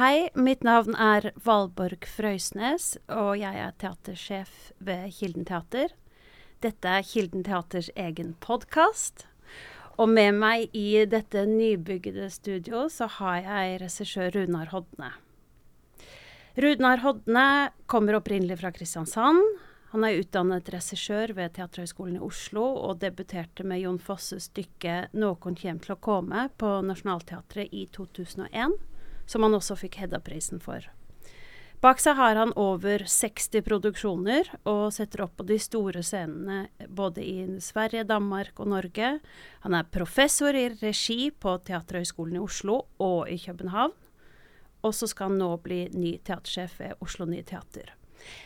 Hei, 0.00 0.30
mitt 0.32 0.62
navn 0.64 0.94
er 0.96 1.26
Valborg 1.44 2.06
Frøysnes, 2.08 2.94
og 3.12 3.34
jeg 3.36 3.58
er 3.60 3.74
teatersjef 3.82 4.70
ved 4.80 5.10
Kilden 5.12 5.44
Teater. 5.44 5.92
Dette 6.64 6.88
er 6.88 7.04
Kilden 7.04 7.44
Teaters 7.44 7.90
egen 7.92 8.30
podkast. 8.40 9.26
Og 10.00 10.08
med 10.08 10.38
meg 10.40 10.72
i 10.72 11.02
dette 11.04 11.42
nybygde 11.44 12.30
studio 12.32 12.86
så 12.88 13.10
har 13.18 13.42
jeg 13.44 13.76
regissør 13.82 14.32
Runar 14.38 14.72
Hodne. 14.72 15.10
Runar 16.56 17.04
Hodne 17.04 17.46
kommer 17.84 18.16
opprinnelig 18.22 18.56
fra 18.62 18.72
Kristiansand. 18.72 19.44
Han 19.92 20.06
er 20.08 20.22
utdannet 20.22 20.72
regissør 20.72 21.34
ved 21.36 21.58
Teaterhøgskolen 21.58 22.16
i 22.16 22.24
Oslo, 22.24 22.64
og 22.88 23.02
debuterte 23.04 23.68
med 23.68 23.84
Jon 23.84 24.00
Fosses 24.00 24.48
stykke 24.48 25.10
'Nåkon 25.12 25.60
kjem 25.60 25.84
til 25.84 25.92
å 25.92 26.00
komme' 26.00 26.48
på 26.56 26.78
Nationaltheatret 26.88 27.68
i 27.68 27.84
2001, 27.92 28.80
som 29.30 29.46
han 29.46 29.54
også 29.54 29.78
fikk 29.78 30.00
Hedda-prisen 30.02 30.62
for. 30.62 30.88
Bak 31.80 32.02
seg 32.02 32.18
har 32.18 32.36
han 32.36 32.50
over 32.60 33.06
60 33.08 33.62
produksjoner, 33.64 34.50
og 34.68 34.90
setter 34.92 35.22
opp 35.24 35.38
på 35.38 35.46
de 35.48 35.56
store 35.62 36.02
scenene 36.04 36.66
både 36.92 37.24
i 37.24 37.46
Sverige, 37.64 38.04
Danmark 38.04 38.60
og 38.60 38.68
Norge. 38.74 39.14
Han 39.64 39.76
er 39.78 39.88
professor 39.88 40.52
i 40.52 40.66
regi 40.82 41.30
på 41.32 41.54
Teaterhøgskolen 41.64 42.36
i 42.36 42.42
Oslo 42.44 42.82
og 43.00 43.32
i 43.32 43.38
København. 43.40 43.96
Og 44.84 44.92
så 44.96 45.08
skal 45.08 45.30
han 45.30 45.40
nå 45.40 45.54
bli 45.64 45.86
ny 45.94 46.18
teatersjef 46.24 46.76
ved 46.82 47.00
Oslo 47.00 47.24
Nye 47.28 47.46
Teater. 47.48 47.94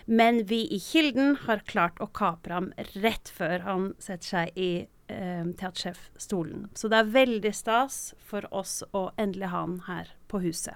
Men 0.07 0.45
vi 0.47 0.63
i 0.71 0.79
Kilden 0.79 1.35
har 1.49 1.67
klart 1.67 1.99
å 1.99 2.11
kapre 2.15 2.55
ham 2.55 2.71
rett 2.95 3.31
før 3.35 3.67
han 3.67 3.93
setter 3.99 4.31
seg 4.31 4.59
i 4.59 4.73
eh, 5.07 5.45
teatersjefstolen. 5.45 6.69
Så 6.75 6.89
det 6.89 7.01
er 7.03 7.13
veldig 7.15 7.55
stas 7.55 8.15
for 8.19 8.47
oss 8.55 8.83
å 8.93 9.11
endelig 9.21 9.53
ha 9.53 9.65
han 9.65 9.79
her 9.89 10.11
på 10.31 10.41
huset. 10.45 10.75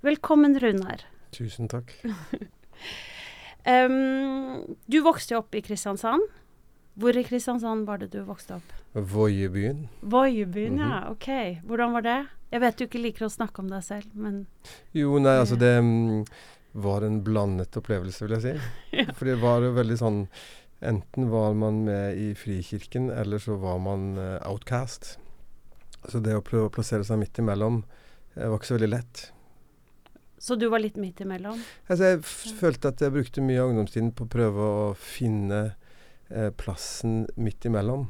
Velkommen, 0.00 0.58
Runar. 0.60 1.04
Tusen 1.36 1.68
takk. 1.68 1.92
um, 3.68 4.76
du 4.86 5.00
vokste 5.04 5.36
opp 5.38 5.54
i 5.54 5.62
Kristiansand. 5.62 6.24
Hvor 7.00 7.16
i 7.16 7.24
Kristiansand 7.24 7.86
var 7.86 8.00
det 8.00 8.10
du 8.12 8.20
vokste 8.26 8.58
opp? 8.58 8.72
Voiebyen. 8.92 9.88
Voiebyen, 10.00 10.74
mm 10.74 10.80
-hmm. 10.80 10.90
ja. 10.90 11.10
Ok. 11.10 11.60
Hvordan 11.64 11.92
var 11.92 12.02
det? 12.02 12.26
Jeg 12.50 12.60
vet 12.60 12.78
du 12.78 12.84
ikke 12.84 12.98
liker 12.98 13.24
å 13.26 13.30
snakke 13.30 13.62
om 13.62 13.68
deg 13.70 13.84
selv, 13.84 14.06
men 14.12 14.46
Jo, 14.92 15.18
nei, 15.18 15.36
altså 15.38 15.56
det 15.56 15.78
um, 15.78 16.24
var 16.72 17.02
en 17.02 17.22
blandet 17.22 17.76
opplevelse, 17.76 18.24
vil 18.24 18.36
jeg 18.38 18.42
si. 18.42 18.70
ja. 18.98 19.12
For 19.12 19.24
det 19.24 19.36
var 19.42 19.62
jo 19.62 19.70
veldig 19.76 19.98
sånn 19.98 20.28
Enten 20.80 21.28
var 21.30 21.54
man 21.54 21.84
med 21.84 22.16
i 22.16 22.30
Frikirken, 22.34 23.10
eller 23.10 23.38
så 23.38 23.56
var 23.60 23.78
man 23.78 24.14
uh, 24.18 24.38
outcast. 24.48 25.18
Så 26.08 26.22
det 26.24 26.32
å 26.36 26.44
prøve 26.44 26.70
å 26.70 26.72
plassere 26.72 27.04
seg 27.04 27.20
midt 27.20 27.42
imellom 27.42 27.82
uh, 27.82 28.46
var 28.46 28.56
ikke 28.56 28.70
så 28.70 28.78
veldig 28.78 28.92
lett. 28.94 29.26
Så 30.40 30.56
du 30.56 30.70
var 30.72 30.80
litt 30.80 30.96
midt 30.96 31.20
imellom? 31.20 31.60
Altså, 31.84 32.14
jeg 32.14 32.22
følte 32.56 32.94
at 32.94 33.04
jeg 33.04 33.12
brukte 33.12 33.44
mye 33.44 33.60
av 33.60 33.74
ungdomstiden 33.74 34.14
på 34.16 34.24
å 34.24 34.32
prøve 34.32 34.70
å 34.80 34.86
finne 34.96 35.60
uh, 35.68 36.48
plassen 36.56 37.26
midt 37.36 37.68
imellom. 37.68 38.08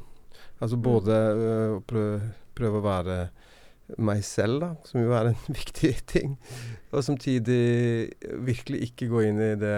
Altså 0.61 0.79
både 0.79 1.17
både 1.27 1.75
å 1.75 1.83
prøve, 1.89 2.33
prøve 2.55 2.79
å 2.79 2.85
være 2.85 3.21
meg 3.99 4.23
selv, 4.23 4.61
da, 4.63 4.71
som 4.87 5.03
jo 5.03 5.15
er 5.17 5.33
en 5.33 5.39
viktig 5.61 5.95
ting. 6.07 6.37
Og 6.95 7.03
samtidig 7.07 8.13
virkelig 8.47 8.85
ikke 8.91 9.11
gå 9.11 9.25
inn 9.27 9.43
i 9.43 9.55
det 9.59 9.77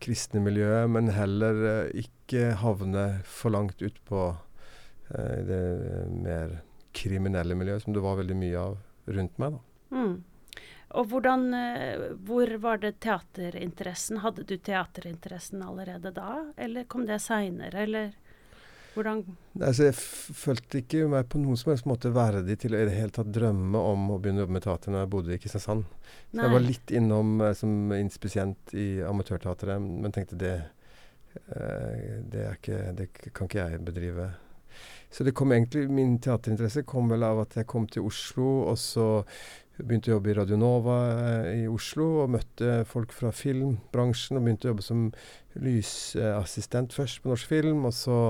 kristne 0.00 0.42
miljøet, 0.44 0.88
men 0.92 1.10
heller 1.14 1.60
uh, 1.64 1.92
ikke 1.96 2.54
havne 2.62 3.06
for 3.28 3.54
langt 3.54 3.82
ut 3.82 3.98
på 4.08 4.30
uh, 4.32 5.38
det 5.46 5.62
mer 6.14 6.60
kriminelle 6.96 7.54
miljøet, 7.58 7.84
som 7.84 7.94
det 7.96 8.04
var 8.04 8.18
veldig 8.20 8.38
mye 8.38 8.64
av 8.64 8.78
rundt 9.10 9.38
meg. 9.42 9.56
da. 9.56 9.96
Mm. 9.96 10.16
Og 11.00 11.06
hvordan, 11.12 11.46
uh, 11.54 12.08
Hvor 12.26 12.56
var 12.62 12.82
det 12.82 12.96
teaterinteressen? 13.04 14.22
Hadde 14.24 14.46
du 14.46 14.56
teaterinteressen 14.56 15.62
allerede 15.62 16.12
da, 16.16 16.52
eller 16.56 16.88
kom 16.90 17.06
det 17.06 17.20
seinere, 17.22 17.86
eller? 17.86 18.12
Hvordan 18.94 19.22
altså, 19.60 19.86
Jeg 19.86 19.94
følte 20.40 20.82
ikke 20.82 21.06
meg 21.12 21.28
på 21.30 21.40
noen 21.42 21.58
som 21.60 21.72
helst 21.72 21.88
måte 21.88 22.12
verdig 22.14 22.58
til 22.62 22.74
å 22.74 22.80
i 22.80 22.88
det 22.88 22.96
hele 22.96 23.14
tatt 23.14 23.30
drømme 23.32 23.84
om 23.92 24.10
å 24.14 24.18
begynne 24.18 24.42
å 24.42 24.46
jobbe 24.46 24.56
med 24.58 24.66
teater 24.66 24.94
når 24.94 25.04
jeg 25.04 25.12
bodde 25.14 25.34
i 25.34 25.40
Kristiansand. 25.42 25.86
Så 26.32 26.42
jeg 26.42 26.54
var 26.56 26.66
litt 26.66 26.94
innom 27.00 27.32
eh, 27.44 27.56
som 27.58 27.94
inspisient 27.96 28.74
i 28.74 28.88
Amatørteatret, 29.06 29.80
men 29.80 30.14
tenkte 30.14 30.38
det, 30.40 30.54
eh, 31.46 32.20
det, 32.32 32.46
ikke, 32.58 32.84
det 32.98 33.10
kan 33.30 33.50
ikke 33.50 33.64
jeg 33.64 33.82
bedrive. 33.86 34.30
Så 35.10 35.26
det 35.26 35.34
kom 35.34 35.52
egentlig, 35.52 35.88
min 35.90 36.18
teaterinteresse 36.22 36.86
kom 36.86 37.10
vel 37.10 37.26
av 37.26 37.42
at 37.42 37.56
jeg 37.58 37.66
kom 37.70 37.88
til 37.90 38.06
Oslo, 38.06 38.50
og 38.70 38.78
så 38.78 39.08
begynte 39.80 40.10
å 40.10 40.16
jobbe 40.18 40.30
i 40.32 40.36
Radio 40.36 40.58
Nova 40.60 40.96
eh, 41.10 41.62
i 41.62 41.68
Oslo 41.70 42.06
og 42.24 42.34
møtte 42.36 42.80
folk 42.88 43.14
fra 43.16 43.32
filmbransjen. 43.34 44.38
Og 44.38 44.46
begynte 44.46 44.68
å 44.68 44.74
jobbe 44.74 44.86
som 44.86 45.06
lysassistent 45.58 46.94
først 46.94 47.22
på 47.22 47.32
norsk 47.32 47.50
film, 47.50 47.86
og 47.88 47.96
så 47.96 48.20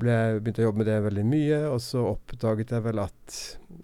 ble, 0.00 0.16
begynte 0.40 0.62
å 0.62 0.68
jobbe 0.68 0.82
med 0.82 0.88
det 0.90 0.98
veldig 1.04 1.24
mye, 1.28 1.60
og 1.70 1.80
så 1.84 2.04
oppdaget 2.10 2.74
jeg 2.74 2.84
vel 2.86 3.02
at 3.02 3.38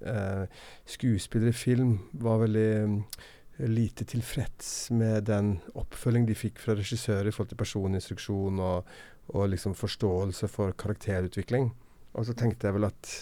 eh, 0.07 0.61
skuespillere 0.97 1.55
i 1.55 1.59
film 1.59 1.97
var 2.25 2.43
veldig 2.45 2.71
eh, 2.81 3.23
lite 3.71 4.07
tilfreds 4.11 4.91
med 4.95 5.29
den 5.31 5.57
oppfølging 5.79 6.27
de 6.29 6.37
fikk 6.39 6.59
fra 6.63 6.77
regissører 6.79 7.31
i 7.31 7.35
forhold 7.35 7.53
til 7.53 7.63
personinstruksjon 7.63 8.63
og, 8.65 8.91
og 9.35 9.49
liksom 9.53 9.77
forståelse 9.79 10.51
for 10.51 10.75
karakterutvikling. 10.81 11.71
Og 12.15 12.29
så 12.29 12.35
tenkte 12.39 12.69
jeg 12.69 12.79
vel 12.79 12.89
at 12.91 13.15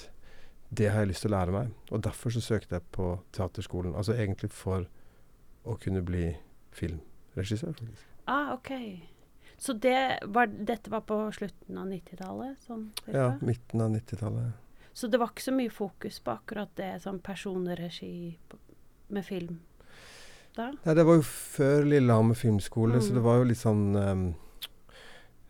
det 0.72 0.88
har 0.88 1.04
jeg 1.04 1.12
lyst 1.12 1.26
til 1.26 1.32
å 1.32 1.36
lære 1.36 1.52
meg, 1.52 1.72
og 1.92 2.04
derfor 2.04 2.32
så 2.32 2.41
søkte 2.41 2.78
jeg 2.78 2.88
på 2.97 3.12
teaterskolen. 3.36 3.97
Altså 3.97 4.16
egentlig 4.16 4.48
for 4.56 4.88
å 5.69 5.76
kunne 5.81 6.00
bli 6.04 6.31
filmregissør, 6.72 7.76
faktisk. 7.76 8.08
Ah, 8.31 8.54
ok. 8.54 8.72
Så 9.62 9.76
det 9.78 10.18
var, 10.26 10.50
dette 10.50 10.90
var 10.90 11.04
på 11.06 11.16
slutten 11.36 11.76
av 11.78 11.86
90-tallet? 11.86 12.56
Sånn, 12.66 12.88
ja, 13.06 13.28
midten 13.46 13.84
av 13.84 13.92
90-tallet. 13.94 14.56
Så 14.92 15.06
det 15.06 15.20
var 15.22 15.30
ikke 15.30 15.44
så 15.44 15.54
mye 15.54 15.70
fokus 15.70 16.18
på 16.20 16.32
akkurat 16.34 16.72
det 16.80 16.88
sånn 17.04 17.20
personregi 17.22 18.34
med 19.12 19.24
film 19.24 19.60
da? 20.56 20.72
Nei, 20.84 20.94
det 20.98 21.04
var 21.08 21.20
jo 21.20 21.24
før 21.26 21.86
Lillehammer 21.88 22.36
filmskole, 22.36 22.98
mm. 22.98 23.04
så 23.06 23.14
det 23.16 23.22
var 23.24 23.38
jo 23.40 23.46
litt 23.48 23.60
sånn 23.60 23.84
um, 23.96 24.24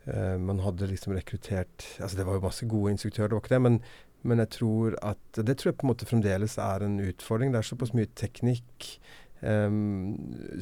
uh, 0.07 0.37
Man 0.39 0.61
hadde 0.63 0.87
liksom 0.93 1.15
rekruttert 1.17 1.87
Altså 1.97 2.19
det 2.19 2.27
var 2.27 2.37
jo 2.37 2.45
masse 2.45 2.67
gode 2.69 2.93
instruktører, 2.93 3.31
det 3.31 3.37
var 3.39 3.43
ikke 3.43 3.55
det, 3.55 3.61
men, 3.65 3.79
men 4.23 4.43
jeg 4.45 4.51
tror 4.59 4.97
at 5.03 5.41
Det 5.41 5.57
tror 5.57 5.71
jeg 5.71 5.79
på 5.81 5.87
en 5.87 5.91
måte 5.91 6.07
fremdeles 6.07 6.59
er 6.61 6.85
en 6.85 6.99
utfordring. 7.03 7.51
Det 7.51 7.59
er 7.59 7.67
såpass 7.67 7.91
mye 7.97 8.11
teknikk. 8.15 8.93
Um, 9.43 10.13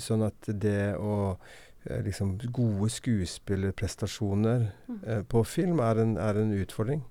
sånn 0.01 0.23
at 0.25 0.47
det 0.63 0.95
å 0.97 1.35
liksom 1.83 2.37
gode 2.53 2.89
skuespillerprestasjoner 2.93 4.67
mm. 4.87 4.99
eh, 5.07 5.23
på 5.23 5.43
film 5.43 5.79
er 5.79 6.01
en, 6.01 6.17
er 6.17 6.37
en 6.41 6.53
utfordring. 6.53 7.03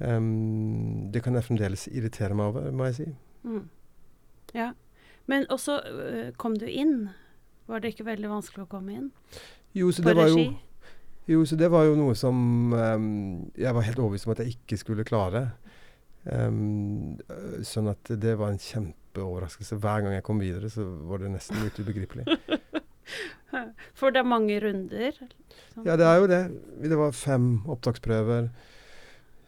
Um, 0.00 1.10
det 1.12 1.22
kan 1.22 1.34
jeg 1.34 1.46
fremdeles 1.46 1.86
irritere 1.88 2.34
meg 2.34 2.52
over, 2.52 2.70
må 2.74 2.90
jeg 2.90 2.98
si. 2.98 3.08
Mm. 3.44 3.68
Ja. 4.56 4.72
Men 5.30 5.46
også 5.50 5.78
uh, 5.86 6.28
kom 6.36 6.58
du 6.58 6.66
inn. 6.66 7.08
Var 7.70 7.80
det 7.80 7.94
ikke 7.94 8.08
veldig 8.10 8.28
vanskelig 8.32 8.66
å 8.66 8.70
komme 8.70 8.96
inn? 8.98 9.10
Jo, 9.72 9.92
så 9.94 10.04
det 10.04 10.16
var 10.18 10.28
jo 10.32 10.52
jo, 11.30 11.44
så 11.46 11.54
det 11.54 11.68
var 11.70 11.84
jo 11.86 11.94
noe 11.94 12.16
som 12.18 12.36
um, 12.74 13.04
jeg 13.54 13.70
var 13.76 13.84
helt 13.86 14.00
overbevist 14.02 14.26
om 14.26 14.32
at 14.34 14.40
jeg 14.42 14.56
ikke 14.56 14.78
skulle 14.80 15.06
klare. 15.06 15.44
Um, 16.26 17.14
sånn 17.66 17.92
at 17.92 18.10
det 18.18 18.34
var 18.40 18.50
en 18.50 18.58
kjempeoverraskelse. 18.62 19.78
Hver 19.78 20.02
gang 20.02 20.16
jeg 20.16 20.26
kom 20.26 20.42
videre, 20.42 20.70
så 20.70 20.84
var 21.06 21.22
det 21.22 21.30
nesten 21.36 21.62
litt 21.62 21.78
ubegripelig. 21.78 22.26
For 24.02 24.10
det 24.10 24.18
er 24.24 24.26
mange 24.26 24.58
runder? 24.58 25.14
Liksom. 25.14 25.84
Ja, 25.86 25.94
det 25.94 26.06
er 26.08 26.16
jo 26.18 26.28
det. 26.30 26.42
Det 26.82 26.96
var 26.98 27.12
fem 27.14 27.52
opptaksprøver. 27.70 28.48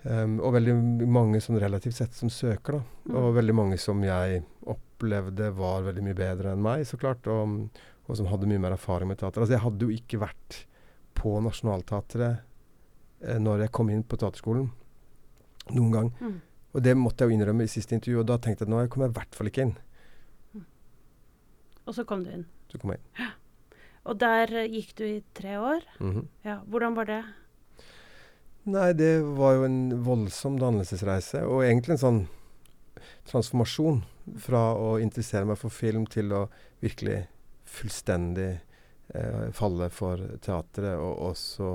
Um, 0.04 0.36
og 0.44 0.52
veldig 0.54 0.74
mange 1.08 1.40
sånn 1.40 1.58
relativt 1.58 1.96
sett 1.96 2.14
som 2.14 2.30
søker, 2.30 2.76
da. 2.76 2.82
Mm. 3.08 3.16
Og 3.18 3.28
veldig 3.40 3.56
mange 3.56 3.78
som 3.80 4.02
jeg 4.04 4.44
opplevde 4.70 5.48
var 5.56 5.86
veldig 5.88 6.04
mye 6.06 6.18
bedre 6.18 6.52
enn 6.54 6.62
meg, 6.62 6.84
så 6.86 7.00
klart. 7.00 7.26
Og, 7.26 7.82
og 8.06 8.20
som 8.20 8.30
hadde 8.30 8.46
mye 8.50 8.62
mer 8.62 8.76
erfaring 8.76 9.10
med 9.10 9.18
teater. 9.18 9.42
Altså, 9.42 9.56
jeg 9.56 9.64
hadde 9.64 9.88
jo 9.88 9.98
ikke 9.98 10.22
vært 10.22 10.60
på 11.18 11.34
Nationaltheatret 11.42 12.44
eh, 13.24 13.40
når 13.42 13.66
jeg 13.66 13.74
kom 13.74 13.90
inn 13.90 14.04
på 14.06 14.20
teaterskolen. 14.20 14.68
Noen 15.72 15.94
gang. 15.94 16.10
Mm. 16.20 16.36
Og 16.74 16.84
det 16.84 16.94
måtte 16.98 17.24
jeg 17.24 17.32
jo 17.32 17.38
innrømme 17.40 17.66
i 17.66 17.72
siste 17.72 17.96
intervju, 17.96 18.20
og 18.22 18.28
da 18.30 18.38
tenkte 18.38 18.62
jeg 18.62 18.70
at 18.70 18.74
nå 18.74 18.84
kommer 18.92 19.08
jeg 19.08 19.16
i 19.16 19.18
hvert 19.18 19.38
fall 19.40 19.50
ikke 19.50 19.66
inn. 19.66 19.78
Mm. 20.52 20.68
Og 21.88 21.96
så 21.96 22.06
kom 22.06 22.22
du 22.22 22.30
inn? 22.36 22.44
Så 22.70 22.78
kom 22.82 22.94
jeg 22.94 23.02
inn. 23.02 23.34
Og 24.04 24.18
der 24.20 24.52
gikk 24.68 24.94
du 24.98 25.04
i 25.04 25.22
tre 25.34 25.58
år. 25.58 25.84
Mm 25.98 26.12
-hmm. 26.12 26.26
ja, 26.44 26.58
hvordan 26.66 26.96
var 26.96 27.04
det? 27.04 27.24
Nei, 28.64 28.92
det 28.92 29.20
var 29.20 29.52
jo 29.52 29.64
en 29.64 30.04
voldsom 30.04 30.58
dannelsesreise, 30.58 31.42
og 31.44 31.64
egentlig 31.64 31.90
en 31.90 31.98
sånn 31.98 32.28
transformasjon 33.28 34.02
fra 34.40 34.62
å 34.72 34.94
interessere 35.02 35.44
meg 35.44 35.58
for 35.60 35.68
film 35.68 36.06
til 36.06 36.32
å 36.32 36.46
virkelig 36.80 37.26
fullstendig 37.64 38.60
eh, 39.14 39.50
falle 39.52 39.90
for 39.92 40.22
teatret, 40.40 40.96
og 40.96 41.18
også 41.28 41.74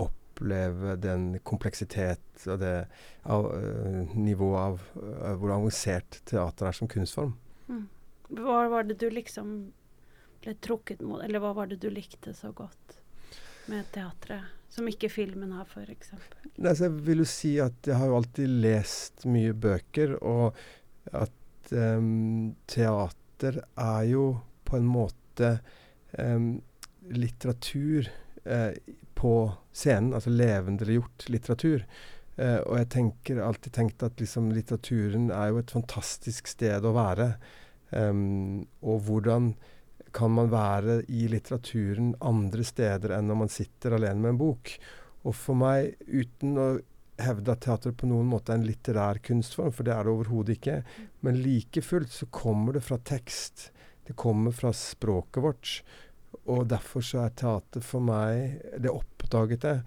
oppleve 0.00 0.96
den 0.96 1.38
kompleksitet 1.44 2.46
og 2.48 2.62
det 2.62 2.86
av, 3.28 3.46
uh, 3.52 4.16
nivået 4.16 4.58
av 4.58 4.80
uh, 4.96 5.34
hvor 5.36 5.52
avansert 5.52 6.22
teater 6.24 6.66
er 6.66 6.72
som 6.72 6.88
kunstform. 6.90 7.36
Mm. 7.68 7.84
Hva 8.40 8.64
var 8.72 8.88
det 8.88 8.96
du 9.02 9.10
liksom 9.12 9.72
ble 10.42 10.56
trukket 10.64 11.02
mot, 11.04 11.22
eller 11.22 11.42
hva 11.42 11.52
var 11.56 11.70
det 11.70 11.80
du 11.82 11.88
likte 11.92 12.34
så 12.36 12.52
godt 12.56 12.98
med 13.70 13.86
teatret? 13.94 14.58
Som 14.72 14.88
ikke 14.88 15.10
filmen 15.12 15.50
har, 15.52 15.68
f.eks. 15.68 16.14
Jeg 16.56 16.92
vil 17.04 17.20
jo 17.20 17.28
si 17.28 17.58
at 17.60 17.84
jeg 17.84 17.98
har 18.00 18.08
jo 18.08 18.16
alltid 18.16 18.54
lest 18.64 19.26
mye 19.28 19.52
bøker, 19.52 20.14
og 20.24 20.56
at 21.12 21.72
um, 21.76 22.54
teater 22.70 23.60
er 23.60 24.06
jo 24.08 24.24
på 24.64 24.78
en 24.78 24.88
måte 24.88 25.50
um, 26.16 26.54
litteratur 27.12 28.08
uh, 28.48 28.72
på 29.18 29.34
scenen, 29.76 30.14
altså 30.16 30.32
levendeliggjort 30.32 31.28
litteratur. 31.28 31.84
Uh, 32.38 32.60
og 32.64 32.78
jeg 32.80 32.88
tenker 32.96 33.42
alltid 33.44 33.76
tenkt 33.76 34.06
at 34.08 34.24
liksom, 34.24 34.48
litteraturen 34.56 35.28
er 35.36 35.52
jo 35.52 35.60
et 35.60 35.74
fantastisk 35.76 36.48
sted 36.48 36.88
å 36.88 36.94
være. 36.96 37.34
Um, 37.92 38.64
og 38.80 39.04
hvordan 39.04 39.52
kan 40.14 40.32
man 40.36 40.50
være 40.52 41.00
i 41.12 41.26
litteraturen 41.32 42.12
andre 42.24 42.64
steder 42.66 43.16
enn 43.16 43.30
når 43.30 43.40
man 43.44 43.52
sitter 43.52 43.96
alene 43.96 44.20
med 44.20 44.34
en 44.34 44.40
bok. 44.40 44.74
Og 45.22 45.36
for 45.38 45.58
meg, 45.58 45.94
uten 46.06 46.58
å 46.58 46.68
hevde 47.22 47.54
at 47.54 47.62
teater 47.64 47.94
på 47.96 48.08
noen 48.10 48.28
måte 48.30 48.52
er 48.52 48.60
en 48.60 48.66
litterær 48.66 49.20
kunstform, 49.24 49.72
for 49.74 49.86
det 49.86 49.94
er 49.94 50.06
det 50.06 50.14
overhodet 50.14 50.56
ikke, 50.58 50.78
men 51.22 51.42
like 51.44 51.82
fullt 51.84 52.12
så 52.14 52.28
kommer 52.34 52.78
det 52.78 52.84
fra 52.86 52.98
tekst. 52.98 53.70
Det 54.06 54.16
kommer 54.18 54.54
fra 54.56 54.72
språket 54.74 55.42
vårt. 55.44 55.74
Og 56.50 56.64
derfor 56.70 57.04
så 57.06 57.22
er 57.22 57.34
teater 57.36 57.84
for 57.84 58.02
meg 58.02 58.56
Det 58.80 58.90
oppdaget 58.90 59.66
jeg 59.68 59.82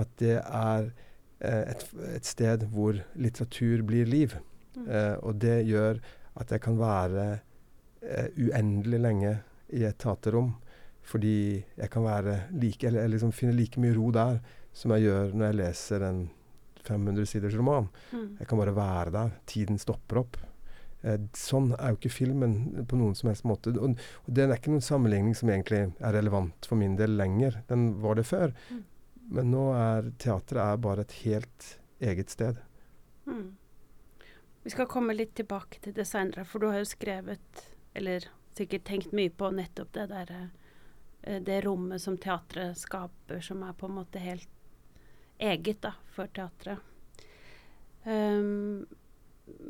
at 0.00 0.10
det 0.22 0.38
er 0.38 0.88
eh, 1.44 1.70
et, 1.72 1.84
et, 2.14 2.26
sted 2.26 2.64
hvor 2.72 2.98
litteratur 3.18 3.82
blir 3.86 4.08
liv. 4.08 4.36
Mm. 4.76 4.86
Eh, 4.86 5.16
og 5.18 5.38
det 5.42 5.60
gjør 5.68 6.00
at 6.40 6.54
jeg 6.54 6.62
kan 6.62 6.78
være 6.78 7.26
eh, 8.02 8.28
uendelig 8.38 9.00
lenge 9.02 9.32
i 9.76 9.84
et 9.88 9.98
teaterrom. 10.00 10.54
Fordi 11.10 11.62
jeg 11.76 11.90
kan 11.90 12.04
være 12.04 12.36
like, 12.52 12.86
eller, 12.86 13.04
eller 13.04 13.16
liksom 13.16 13.32
finne 13.34 13.56
like 13.56 13.80
mye 13.80 13.96
ro 13.96 14.10
der 14.14 14.38
som 14.76 14.92
jeg 14.94 15.08
gjør 15.08 15.32
når 15.34 15.48
jeg 15.48 15.58
leser 15.58 16.04
en 16.06 16.20
500 16.86 17.26
siders 17.28 17.56
roman. 17.58 17.88
Mm. 18.12 18.36
Jeg 18.40 18.48
kan 18.48 18.60
bare 18.60 18.76
være 18.76 19.14
der. 19.16 19.34
Tiden 19.46 19.80
stopper 19.80 20.22
opp. 20.22 20.38
Eh, 21.02 21.16
sånn 21.36 21.72
er 21.78 21.92
jo 21.92 21.98
ikke 21.98 22.12
filmen 22.12 22.84
på 22.88 22.98
noen 23.00 23.16
som 23.18 23.30
helst 23.30 23.46
måte. 23.48 23.72
Og, 23.76 23.96
og 23.96 24.30
det 24.36 24.46
er 24.46 24.56
ikke 24.56 24.74
noen 24.74 24.84
sammenligning 24.84 25.36
som 25.38 25.52
egentlig 25.52 25.82
er 25.88 26.16
relevant 26.16 26.68
for 26.68 26.80
min 26.80 26.96
del 27.00 27.16
lenger. 27.20 27.62
Den 27.70 27.92
var 28.04 28.20
det 28.20 28.26
før. 28.28 28.54
Mm. 28.70 28.82
Men 29.30 29.52
nå 29.54 29.64
er 29.76 30.10
teatret 30.20 30.82
bare 30.82 31.06
et 31.06 31.16
helt 31.22 31.72
eget 32.02 32.32
sted. 32.32 32.58
Mm. 33.28 33.56
Vi 34.64 34.72
skal 34.74 34.88
komme 34.90 35.16
litt 35.16 35.32
tilbake 35.38 35.80
til 35.84 35.94
det 35.96 36.04
seinere, 36.08 36.44
for 36.48 36.60
du 36.60 36.68
har 36.68 36.82
jo 36.82 36.88
skrevet, 36.88 37.62
eller 37.96 38.26
sikkert 38.56 38.84
tenkt 38.88 39.12
mye 39.16 39.30
på 39.30 39.50
nettopp 39.54 39.92
det 39.96 40.06
der 40.10 40.32
eh, 41.22 41.40
Det 41.42 41.60
rommet 41.64 42.02
som 42.02 42.16
teatret 42.18 42.78
skaper, 42.78 43.40
som 43.40 43.62
er 43.62 43.76
på 43.76 43.86
en 43.86 43.98
måte 44.00 44.22
helt 44.22 44.48
eget 45.40 45.82
da, 45.82 45.94
for 46.12 46.28
teatret. 46.32 46.78
Um, 48.04 48.86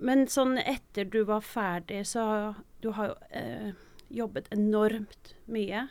men 0.03 0.27
sånn 0.31 0.59
etter 0.59 1.09
du 1.11 1.23
var 1.27 1.43
ferdig, 1.43 2.05
så 2.07 2.55
Du 2.81 2.93
har 2.97 3.11
jo 3.11 3.17
eh, 3.37 3.73
jobbet 4.09 4.47
enormt 4.55 5.35
mye. 5.47 5.89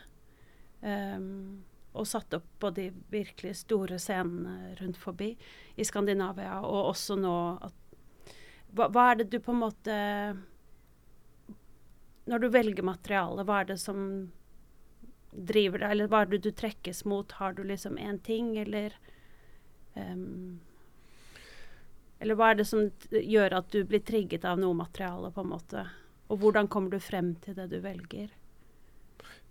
Um, 0.80 1.62
og 1.92 2.06
satt 2.06 2.34
opp 2.34 2.46
på 2.62 2.70
de 2.74 2.88
virkelig 3.10 3.56
store 3.64 3.98
scenene 3.98 4.74
rundt 4.78 4.98
forbi 4.98 5.32
i 5.76 5.84
Skandinavia, 5.86 6.60
og 6.62 6.92
også 6.92 7.16
nå 7.18 7.36
at 7.66 7.76
hva, 8.70 8.86
hva 8.86 9.06
er 9.10 9.20
det 9.20 9.30
du 9.32 9.40
på 9.42 9.54
en 9.54 9.62
måte 9.64 9.96
når 12.30 12.42
du 12.42 12.48
velger 12.54 12.86
materiale, 12.86 13.44
hva 13.46 13.60
er 13.60 13.72
det 13.72 13.78
som 13.82 14.02
driver 15.30 15.82
deg, 15.82 15.94
eller 15.94 16.10
hva 16.10 16.22
er 16.22 16.32
det 16.32 16.42
du 16.44 16.50
trekkes 16.54 17.04
mot? 17.10 17.32
Har 17.38 17.54
du 17.56 17.64
liksom 17.66 17.98
én 17.98 18.18
ting, 18.22 18.56
eller 18.58 18.94
um, 19.94 20.60
Eller 22.20 22.36
hva 22.36 22.50
er 22.50 22.60
det 22.60 22.66
som 22.68 22.90
gjør 23.10 23.54
at 23.56 23.70
du 23.72 23.80
blir 23.88 24.02
trigget 24.04 24.44
av 24.44 24.58
noe 24.60 24.76
materiale, 24.76 25.30
på 25.32 25.42
en 25.42 25.52
måte? 25.54 25.84
Og 26.30 26.42
hvordan 26.42 26.68
kommer 26.68 26.92
du 26.92 27.00
frem 27.02 27.34
til 27.42 27.56
det 27.56 27.70
du 27.72 27.78
velger? 27.82 28.28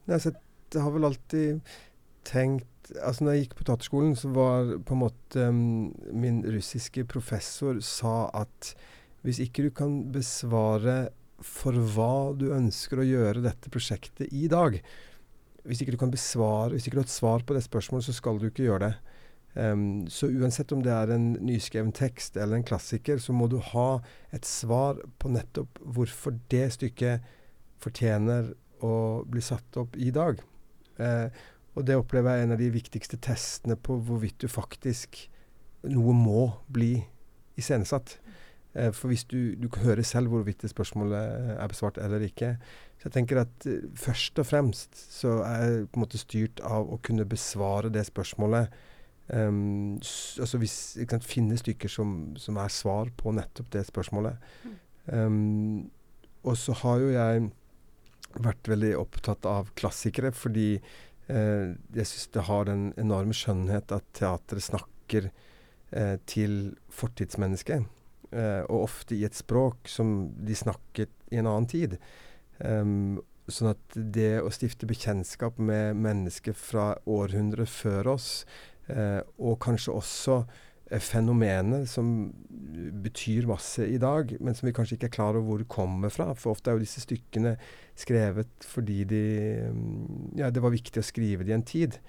Nei, 0.08 0.20
så 0.20 0.32
jeg 0.70 0.84
har 0.84 0.94
vel 0.94 1.08
alltid 1.10 1.72
tenkt 2.28 2.92
altså 2.98 3.26
når 3.26 3.36
jeg 3.36 3.44
gikk 3.44 3.56
på 3.58 3.66
teaterskolen, 3.68 4.16
så 4.18 4.30
var 4.34 4.72
på 4.86 4.96
en 4.96 5.02
måte 5.04 5.50
um, 5.50 5.92
Min 6.14 6.42
russiske 6.46 7.04
professor 7.10 7.82
sa 7.86 8.30
at 8.38 8.74
hvis 9.26 9.42
ikke 9.44 9.66
du 9.68 9.74
kan 9.76 9.98
besvare 10.14 11.10
for 11.46 11.76
hva 11.94 12.34
du 12.38 12.50
ønsker 12.56 13.02
å 13.02 13.08
gjøre 13.08 13.44
dette 13.46 13.72
prosjektet 13.72 14.34
i 14.36 14.48
dag. 14.52 14.80
Hvis 15.68 15.84
ikke 15.84 15.96
du 15.96 16.02
kan 16.02 16.14
besvare, 16.14 16.74
hvis 16.74 16.88
ikke 16.88 17.00
du 17.00 17.04
har 17.04 17.10
et 17.10 17.14
svar 17.14 17.46
på 17.46 17.56
det 17.56 17.64
spørsmålet, 17.66 18.08
så 18.08 18.16
skal 18.16 18.40
du 18.40 18.48
ikke 18.50 18.68
gjøre 18.68 18.90
det. 18.90 19.18
Um, 19.60 20.06
så 20.08 20.30
uansett 20.30 20.72
om 20.72 20.84
det 20.86 20.94
er 20.94 21.12
en 21.12 21.32
nyskreven 21.42 21.92
tekst 21.96 22.38
eller 22.38 22.60
en 22.60 22.68
klassiker, 22.68 23.18
så 23.18 23.34
må 23.34 23.50
du 23.50 23.58
ha 23.72 23.90
et 24.36 24.46
svar 24.48 25.02
på 25.20 25.32
nettopp 25.34 25.82
hvorfor 25.84 26.38
det 26.54 26.68
stykket 26.78 27.26
fortjener 27.82 28.54
å 28.86 28.94
bli 29.28 29.42
satt 29.44 29.80
opp 29.82 29.98
i 29.98 30.14
dag. 30.16 30.40
Uh, 31.00 31.28
og 31.78 31.86
det 31.88 31.98
opplever 31.98 32.36
jeg 32.36 32.44
er 32.44 32.48
en 32.48 32.56
av 32.56 32.62
de 32.62 32.72
viktigste 32.74 33.20
testene 33.24 33.78
på 33.80 33.98
hvorvidt 34.06 34.42
du 34.44 34.50
faktisk 34.52 35.26
noe 35.88 36.14
må 36.16 36.50
bli 36.68 36.98
iscenesatt. 37.60 38.18
Eh, 38.76 38.92
for 38.94 39.10
hvis 39.10 39.26
du, 39.26 39.56
du 39.58 39.70
hører 39.82 40.06
selv 40.06 40.30
hvorvidt 40.30 40.62
det 40.62 40.70
spørsmålet 40.70 41.56
er 41.58 41.72
besvart 41.72 41.98
eller 41.98 42.22
ikke. 42.26 42.56
Så 43.00 43.08
jeg 43.08 43.16
tenker 43.16 43.42
at 43.42 43.66
uh, 43.66 43.90
først 43.96 44.40
og 44.42 44.46
fremst 44.46 44.98
så 45.16 45.40
er 45.48 45.62
jeg 45.64 45.88
på 45.88 46.00
en 46.00 46.04
måte 46.04 46.20
styrt 46.20 46.62
av 46.68 46.90
å 46.92 47.00
kunne 47.02 47.26
besvare 47.30 47.92
det 47.94 48.06
spørsmålet. 48.10 48.74
Um, 49.30 50.02
altså 50.42 50.60
hvis, 50.60 50.76
sant, 51.00 51.26
Finne 51.26 51.58
stykker 51.58 51.92
som, 51.92 52.34
som, 52.42 52.58
er 52.58 52.74
svar 52.74 53.12
på 53.18 53.32
nettopp 53.34 53.72
det 53.74 53.86
spørsmålet. 53.88 54.50
Um, 55.06 55.90
og 56.44 56.58
så 56.58 56.76
har 56.82 57.00
jo 57.00 57.14
jeg 57.14 57.50
vært 58.40 58.70
veldig 58.70 58.92
opptatt 59.00 59.48
av 59.50 59.72
klassikere, 59.80 60.34
fordi 60.36 60.74
uh, 60.78 61.72
jeg 61.96 62.10
syns 62.10 62.28
det 62.36 62.50
har 62.50 62.68
den 62.70 62.90
enorme 63.00 63.38
skjønnhet 63.38 63.96
at 63.96 64.12
teatret 64.18 64.68
snakker 64.68 65.32
uh, 65.32 66.18
til 66.30 66.76
fortidsmennesket. 66.94 67.88
Uh, 68.30 68.62
og 68.70 68.84
ofte 68.86 69.16
i 69.18 69.24
et 69.26 69.34
språk 69.34 69.90
som 69.90 70.30
de 70.38 70.54
snakket 70.54 71.10
i 71.34 71.40
en 71.42 71.48
annen 71.50 71.66
tid. 71.70 71.96
Um, 72.62 73.18
sånn 73.50 73.72
at 73.72 73.96
det 73.96 74.44
å 74.46 74.52
stifte 74.54 74.86
bekjentskap 74.86 75.58
med 75.58 75.98
mennesker 75.98 76.54
fra 76.54 76.92
århundrer 77.10 77.66
før 77.66 78.12
oss, 78.14 78.44
uh, 78.92 79.26
og 79.42 79.58
kanskje 79.66 79.96
også 79.98 80.42
fenomenet 80.44 80.66
fenomener 81.06 81.84
som 81.86 82.08
betyr 83.04 83.46
masse 83.46 83.84
i 83.86 84.00
dag, 84.02 84.32
men 84.42 84.56
som 84.58 84.66
vi 84.66 84.74
kanskje 84.74 84.96
ikke 84.98 85.06
er 85.12 85.14
klar 85.14 85.36
over 85.38 85.46
hvor 85.46 85.60
det 85.62 85.68
kommer 85.70 86.10
fra. 86.10 86.32
For 86.34 86.56
ofte 86.56 86.72
er 86.72 86.80
jo 86.80 86.82
disse 86.82 87.04
stykkene 87.04 87.52
skrevet 87.94 88.66
fordi 88.66 89.04
de 89.06 89.20
um, 89.70 90.32
Ja, 90.40 90.50
det 90.50 90.64
var 90.66 90.74
viktig 90.74 90.98
å 90.98 91.06
skrive 91.06 91.46
det 91.46 91.54
i 91.54 91.58
en 91.60 91.66
tid. 91.66 92.00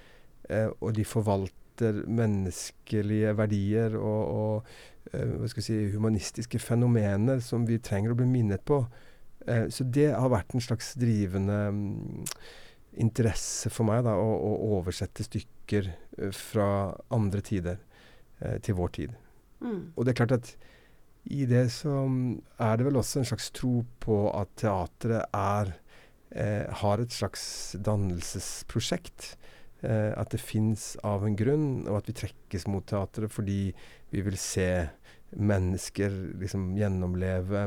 og 0.80 0.94
de 0.96 1.04
forvalter 1.04 2.00
menneskelige 2.08 3.36
verdier 3.36 3.94
og, 4.00 4.22
og 4.40 4.99
Eh, 5.12 5.36
hva 5.36 5.50
skal 5.50 5.62
jeg 5.62 5.68
si, 5.68 5.94
humanistiske 5.96 6.60
fenomener 6.62 7.42
som 7.44 7.66
vi 7.68 7.80
trenger 7.82 8.14
å 8.14 8.18
bli 8.18 8.28
minnet 8.30 8.64
på. 8.68 8.82
Eh, 9.46 9.68
så 9.72 9.86
det 9.86 10.10
har 10.14 10.32
vært 10.32 10.54
en 10.54 10.64
slags 10.64 10.92
drivende 11.00 11.60
um, 11.72 12.24
interesse 13.00 13.70
for 13.72 13.88
meg, 13.88 14.04
da, 14.06 14.16
å, 14.18 14.30
å 14.34 14.74
oversette 14.80 15.26
stykker 15.26 15.90
uh, 15.90 16.30
fra 16.34 16.68
andre 17.14 17.44
tider 17.46 17.86
til 18.64 18.72
vår 18.78 18.92
tid. 18.96 19.10
Mm. 19.60 19.90
Og 19.92 20.06
det 20.06 20.14
er 20.14 20.16
klart 20.16 20.32
at 20.32 20.46
i 21.28 21.44
det 21.44 21.66
så 21.74 21.92
er 22.56 22.78
det 22.78 22.86
vel 22.86 22.96
også 22.96 23.20
en 23.20 23.28
slags 23.28 23.50
tro 23.52 23.82
på 24.00 24.22
at 24.32 24.52
teatret 24.60 25.26
er 25.36 25.74
eh, 26.30 26.66
har 26.80 27.02
et 27.02 27.12
slags 27.12 27.76
dannelsesprosjekt. 27.76 29.34
Eh, 29.82 30.12
at 30.16 30.32
det 30.32 30.40
fins 30.40 30.94
av 31.04 31.24
en 31.24 31.36
grunn, 31.36 31.68
og 31.88 32.00
at 32.00 32.10
vi 32.10 32.16
trekkes 32.22 32.66
mot 32.68 32.84
teatret 32.88 33.32
fordi 33.32 33.70
vi 34.12 34.24
vil 34.24 34.36
se 34.40 34.88
mennesker 35.30 36.10
liksom 36.40 36.72
gjennomleve 36.78 37.62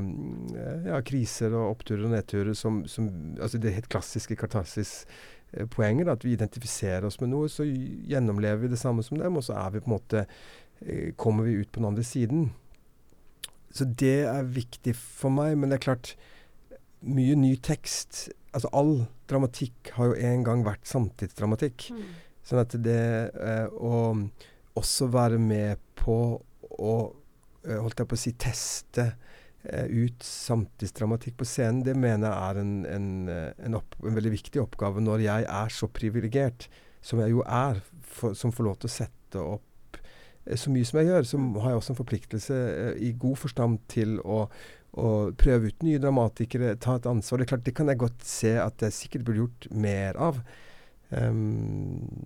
eh, 0.58 0.90
ja, 0.90 1.00
kriser 1.06 1.54
og 1.56 1.78
oppturer 1.78 2.08
og 2.08 2.12
nedturer 2.12 2.58
som, 2.58 2.82
som 2.92 3.08
altså 3.40 3.58
Det 3.62 3.72
helt 3.78 3.90
klassiske 3.92 4.36
kartasis-poenget, 4.40 6.10
At 6.12 6.26
vi 6.26 6.34
identifiserer 6.34 7.08
oss 7.08 7.22
med 7.22 7.32
noe, 7.32 7.48
så 7.50 7.64
gjennomlever 7.64 8.66
vi 8.66 8.74
det 8.74 8.82
samme 8.82 9.04
som 9.04 9.18
dem, 9.18 9.40
og 9.40 9.48
så 9.48 9.56
er 9.62 9.72
vi 9.72 9.84
på 9.84 9.92
en 9.92 9.96
måte 9.96 10.26
eh, 10.82 11.14
kommer 11.16 11.48
vi 11.48 11.62
ut 11.62 11.72
på 11.72 11.80
den 11.80 11.92
andre 11.94 12.04
siden. 12.04 12.52
Så 13.72 13.88
det 13.88 14.28
er 14.28 14.44
viktig 14.44 14.94
for 14.96 15.34
meg. 15.34 15.56
Men 15.58 15.72
det 15.72 15.80
er 15.80 15.88
klart, 15.88 16.16
mye 17.02 17.36
ny 17.36 17.56
tekst 17.58 18.30
Altså 18.54 18.70
all 18.78 19.08
dramatikk 19.26 19.90
har 19.96 20.12
jo 20.12 20.28
en 20.30 20.44
gang 20.46 20.60
vært 20.62 20.86
samtidsdramatikk. 20.86 21.88
Mm. 21.90 22.02
Sånn 22.46 22.60
at 22.62 22.76
det 22.86 23.32
eh, 23.34 23.66
å 23.66 24.14
også 24.78 25.08
være 25.10 25.40
med 25.42 25.82
på 25.98 26.18
å 26.78 26.94
Eh, 27.08 27.23
holdt 27.68 28.04
jeg 28.04 28.10
på 28.12 28.18
å 28.18 28.22
si, 28.24 28.34
teste 28.40 29.10
eh, 29.64 29.88
ut 29.88 30.24
samtidsdramatikk 30.28 31.38
på 31.40 31.48
scenen, 31.48 31.84
det 31.88 31.98
mener 31.98 32.30
jeg 32.30 32.48
er 32.50 32.62
en, 32.64 32.74
en, 32.90 33.12
en, 33.34 33.78
opp, 33.80 34.00
en 34.04 34.18
veldig 34.18 34.34
viktig 34.36 34.64
oppgave 34.64 35.04
når 35.04 35.28
jeg 35.28 35.48
er 35.50 35.76
så 35.76 35.90
privilegert, 35.92 36.68
som 37.04 37.20
jeg 37.24 37.36
jo 37.36 37.44
er, 37.44 37.80
for, 38.16 38.36
som 38.38 38.54
får 38.56 38.70
lov 38.70 38.82
til 38.82 38.92
å 38.92 38.96
sette 38.96 39.44
opp 39.44 39.70
så 40.60 40.72
mye 40.74 40.88
som 40.88 41.00
jeg 41.00 41.10
gjør. 41.10 41.28
Så 41.28 41.40
har 41.64 41.72
jeg 41.72 41.80
også 41.80 41.94
en 41.94 42.00
forpliktelse 42.00 42.60
i 43.00 43.14
god 43.20 43.40
forstand 43.40 43.80
til 43.92 44.18
å, 44.20 44.44
å 45.00 45.10
prøve 45.40 45.72
ut 45.72 45.86
nye 45.88 46.02
dramatikere, 46.04 46.76
ta 46.84 46.98
et 47.00 47.10
ansvar. 47.10 47.40
Det 47.40 47.48
er 47.48 47.54
klart, 47.54 47.66
det 47.68 47.76
kan 47.78 47.92
jeg 47.92 48.02
godt 48.04 48.28
se 48.28 48.54
at 48.62 48.84
jeg 48.86 48.98
sikkert 48.98 49.28
burde 49.28 49.44
gjort 49.46 49.70
mer 49.72 50.20
av. 50.20 50.44
Um, 51.14 52.26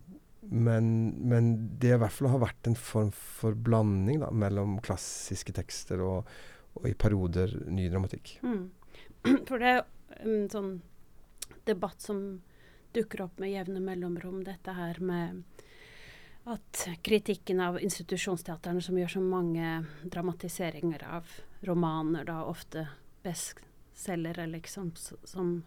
men, 0.49 1.09
men, 1.29 1.51
det 1.79 1.93
i 1.95 1.99
hvert 1.99 2.13
fall 2.13 2.31
har 2.31 2.43
vært 2.43 2.69
en 2.69 2.77
form 2.79 3.11
for 3.15 3.55
blanding 3.55 4.21
da, 4.23 4.31
mellom 4.31 4.77
klassiske 4.83 5.55
tekster 5.55 6.03
og, 6.03 6.29
og, 6.77 6.87
i 6.87 6.95
perioder 6.97 7.53
ny 7.67 7.89
dramatikk. 7.91 8.37
Mm. 8.43 8.65
For 9.49 9.59
det 9.59 9.73
er 9.73 9.81
en 10.23 10.47
sånn 10.51 10.71
debatt 11.67 12.03
som 12.03 12.21
dukker 12.95 13.25
opp 13.27 13.41
med 13.43 13.51
jevne 13.51 13.81
mellomrom, 13.83 14.41
dette 14.47 14.73
her 14.73 14.99
med 15.03 15.43
at 16.47 16.85
kritikken 17.03 17.59
av 17.59 17.79
institusjonsteaterne 17.83 18.81
som 18.81 18.95
gjør 18.97 19.17
så 19.17 19.21
mange 19.23 19.71
dramatiseringer 20.07 21.03
av 21.11 21.27
romaner, 21.67 22.23
da 22.29 22.45
ofte 22.47 22.85
bestselgere, 23.25 24.47
liksom, 24.53 24.93
som 24.95 25.57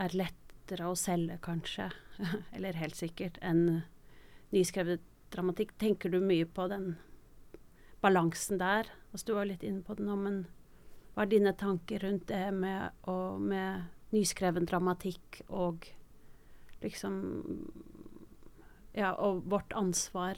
er 0.00 0.16
lett 0.16 0.41
lettere 0.72 0.88
å 0.88 0.96
selge, 0.96 1.38
kanskje, 1.42 1.90
eller 2.56 2.72
helt 2.80 2.96
sikkert, 2.96 3.38
enn 3.42 3.82
nyskrevet 4.52 5.02
dramatikk. 5.32 5.76
Tenker 5.78 6.10
du 6.10 6.20
mye 6.20 6.46
på 6.46 6.68
den 6.68 6.96
balansen 8.00 8.58
der? 8.58 8.88
Altså, 9.12 9.26
du 9.26 9.34
var 9.36 9.46
litt 9.46 9.62
inne 9.62 9.82
på 9.82 9.94
det 9.94 10.04
nå, 10.04 10.16
men 10.16 10.46
hva 11.12 11.24
er 11.24 11.32
dine 11.32 11.52
tanker 11.52 12.00
rundt 12.00 12.28
det 12.28 12.52
med, 12.56 12.92
og, 13.04 13.40
med 13.40 13.84
nyskreven 14.12 14.66
dramatikk 14.66 15.42
og 15.48 15.88
liksom 16.82 17.20
Ja, 18.92 19.14
og 19.14 19.46
vårt 19.48 19.72
ansvar 19.72 20.36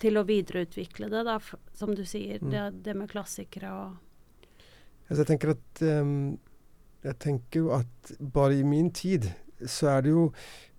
til 0.00 0.16
å 0.16 0.24
videreutvikle 0.24 1.10
det, 1.12 1.20
da, 1.24 1.38
som 1.76 1.92
du 1.92 2.04
sier, 2.08 2.40
mm. 2.40 2.50
det, 2.50 2.62
det, 2.84 2.94
med 2.96 3.10
klassikere 3.10 3.72
og 3.72 3.96
altså, 5.08 5.20
Jeg 5.22 5.28
tenker 5.28 5.52
at 5.52 5.84
um 5.84 6.36
jeg 7.04 7.18
tenker 7.20 7.64
jo 7.64 7.72
at 7.76 8.14
bare 8.18 8.58
i 8.58 8.66
min 8.66 8.90
tid 8.94 9.28
så 9.68 9.96
er 9.96 10.06
det 10.06 10.14
jo 10.14 10.28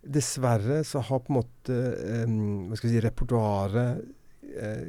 Dessverre 0.05 0.83
så 0.85 1.01
har 1.01 1.21
på 1.25 1.31
en 1.33 1.39
måte 1.39 1.75
eh, 1.75 2.33
hva 2.69 2.77
skal 2.77 2.91
vi 2.91 2.93
si, 2.93 2.99
repertoaret 3.01 4.03
eh, 4.53 4.83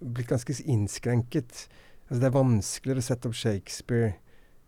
blitt 0.00 0.28
ganske 0.28 0.52
innskrenket. 0.68 1.62
Altså 2.08 2.18
Det 2.20 2.28
er 2.28 2.34
vanskeligere 2.34 3.00
å 3.00 3.06
sette 3.06 3.30
opp 3.30 3.38
Shakespeare, 3.40 4.10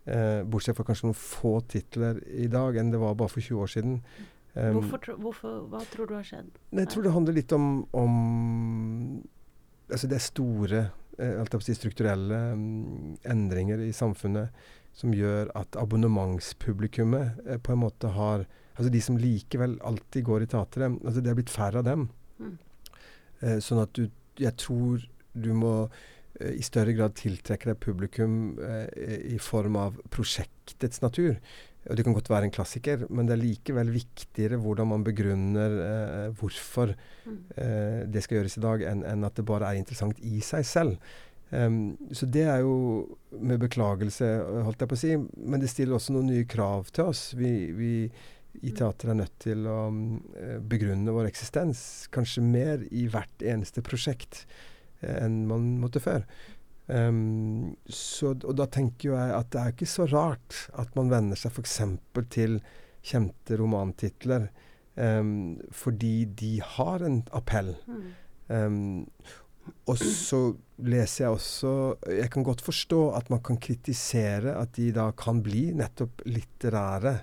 eh, 0.09 0.41
bortsett 0.49 0.79
fra 0.79 0.87
kanskje 0.89 1.11
noen 1.11 1.19
få 1.19 1.59
titler 1.69 2.23
i 2.25 2.49
dag, 2.53 2.81
enn 2.81 2.93
det 2.95 3.03
var 3.05 3.19
bare 3.21 3.35
for 3.35 3.45
20 3.45 3.61
år 3.67 3.73
siden. 3.75 4.01
Um, 4.55 4.81
hvorfor, 4.81 5.15
hvorfor, 5.21 5.61
hva 5.73 5.85
tror 5.93 6.09
du 6.09 6.17
har 6.17 6.25
skjedd? 6.29 6.57
Jeg 6.77 6.89
tror 6.93 7.05
det 7.05 7.13
handler 7.13 7.37
litt 7.37 7.53
om, 7.57 7.69
om 7.97 8.17
altså 9.89 10.09
det 10.09 10.19
er 10.19 10.25
store 10.25 10.83
uh, 11.21 11.61
si, 11.65 11.77
strukturelle 11.77 12.41
um, 12.57 13.15
endringer 13.29 13.81
i 13.85 13.93
samfunnet 13.97 14.53
som 14.97 15.15
gjør 15.17 15.51
at 15.59 15.77
abonnementspublikummet 15.81 17.47
eh, 17.47 17.61
på 17.63 17.75
en 17.75 17.85
måte 17.87 18.13
har 18.17 18.49
Altså 18.73 18.89
de 18.89 19.03
som 19.05 19.19
likevel 19.21 19.75
alltid 19.85 20.25
går 20.25 20.43
i 20.43 20.47
teatret, 20.49 20.95
altså 21.05 21.21
det 21.21 21.29
er 21.29 21.35
blitt 21.37 21.51
færre 21.53 21.83
av 21.83 21.85
dem. 21.85 22.07
Mm. 22.41 22.55
Eh, 23.45 23.59
sånn 23.61 23.83
at 23.83 23.93
du 23.93 24.07
Jeg 24.41 24.57
tror 24.57 25.03
du 25.37 25.51
må 25.53 25.75
eh, 26.41 26.55
i 26.57 26.65
større 26.65 26.95
grad 26.97 27.13
tiltrekke 27.19 27.69
deg 27.69 27.83
publikum 27.85 28.57
eh, 28.65 28.89
i 29.35 29.37
form 29.37 29.77
av 29.77 30.01
prosjektets 30.09 31.03
natur. 31.05 31.37
Og 31.91 31.97
Det 31.99 32.05
kan 32.07 32.15
godt 32.15 32.31
være 32.31 32.47
en 32.47 32.55
klassiker, 32.55 33.07
men 33.11 33.27
det 33.27 33.35
er 33.35 33.43
likevel 33.43 33.91
viktigere 33.91 34.59
hvordan 34.63 34.89
man 34.93 35.05
begrunner 35.05 35.77
eh, 35.83 36.29
hvorfor 36.39 36.95
mm. 37.27 37.39
Eh, 37.57 38.01
det 38.07 38.23
skal 38.23 38.39
gjøres 38.39 38.57
i 38.57 38.63
dag, 38.63 38.85
enn 38.93 39.03
en 39.09 39.27
at 39.27 39.37
det 39.37 39.47
bare 39.49 39.73
er 39.73 39.81
interessant 39.81 40.19
i 40.23 40.41
seg 40.47 40.67
selv. 40.67 40.97
Um, 41.53 41.99
så 42.17 42.27
det 42.33 42.47
er 42.49 42.63
jo 42.65 43.17
med 43.37 43.61
beklagelse, 43.61 44.29
holdt 44.65 44.81
jeg 44.81 44.91
på 44.91 44.97
å 44.97 45.03
si. 45.03 45.17
Men 45.37 45.61
det 45.61 45.71
stiller 45.73 45.99
også 45.99 46.17
noen 46.17 46.31
nye 46.33 46.49
krav 46.49 46.89
til 46.95 47.13
oss. 47.13 47.27
Vi, 47.39 47.53
vi 47.77 47.93
i 48.63 48.73
teatret 48.73 49.13
er 49.13 49.21
nødt 49.21 49.37
til 49.43 49.69
å 49.69 49.79
um, 49.93 50.21
begrunne 50.69 51.13
vår 51.15 51.29
eksistens 51.31 52.09
kanskje 52.13 52.45
mer 52.45 52.87
i 52.91 53.07
hvert 53.13 53.45
eneste 53.45 53.85
prosjekt 53.85 54.45
uh, 55.05 55.19
enn 55.23 55.45
man 55.51 55.75
måtte 55.83 56.03
før. 56.05 56.27
Um, 56.89 57.77
så, 57.87 58.33
og 58.35 58.57
da 58.59 58.67
tenker 58.67 59.13
jeg 59.13 59.37
at 59.37 59.53
det 59.55 59.61
er 59.61 59.75
ikke 59.75 59.89
så 59.89 60.09
rart 60.11 60.67
at 60.79 60.97
man 60.99 61.13
venner 61.13 61.39
seg 61.39 61.55
f.eks. 61.55 61.79
til 62.35 62.59
kjente 63.07 63.57
romantitler, 63.59 64.49
um, 64.97 65.61
fordi 65.75 66.17
de 66.39 66.57
har 66.75 67.05
en 67.07 67.23
appell. 67.35 67.75
Mm. 67.87 68.11
Um, 68.53 68.83
og 69.87 69.99
så 69.99 70.55
leser 70.83 71.25
jeg 71.25 71.31
også 71.35 71.71
Jeg 72.19 72.31
kan 72.35 72.43
godt 72.47 72.61
forstå 72.63 73.01
at 73.19 73.31
man 73.33 73.43
kan 73.45 73.59
kritisere 73.63 74.51
at 74.59 74.71
de 74.79 74.93
da 74.95 75.13
kan 75.19 75.43
bli 75.43 75.73
nettopp 75.75 76.23
litterære 76.27 77.15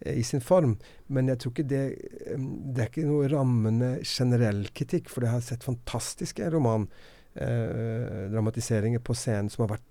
eh, 0.00 0.18
i 0.20 0.22
sin 0.24 0.40
form. 0.44 0.78
Men 1.08 1.28
jeg 1.32 1.38
tror 1.40 1.50
ikke 1.52 1.72
det 1.72 1.84
Det 2.24 2.78
er 2.78 2.86
ikke 2.90 3.06
noe 3.08 3.28
rammende 3.32 3.90
generell 4.04 4.68
kritikk, 4.76 5.08
for 5.12 5.20
jeg 5.24 5.32
har 5.36 5.42
sett 5.44 5.64
fantastiske 5.64 6.50
romandramatiseringer 6.56 9.00
eh, 9.00 9.04
på 9.04 9.14
scenen 9.16 9.50
som 9.52 9.62
har 9.66 9.74
vært 9.78 9.90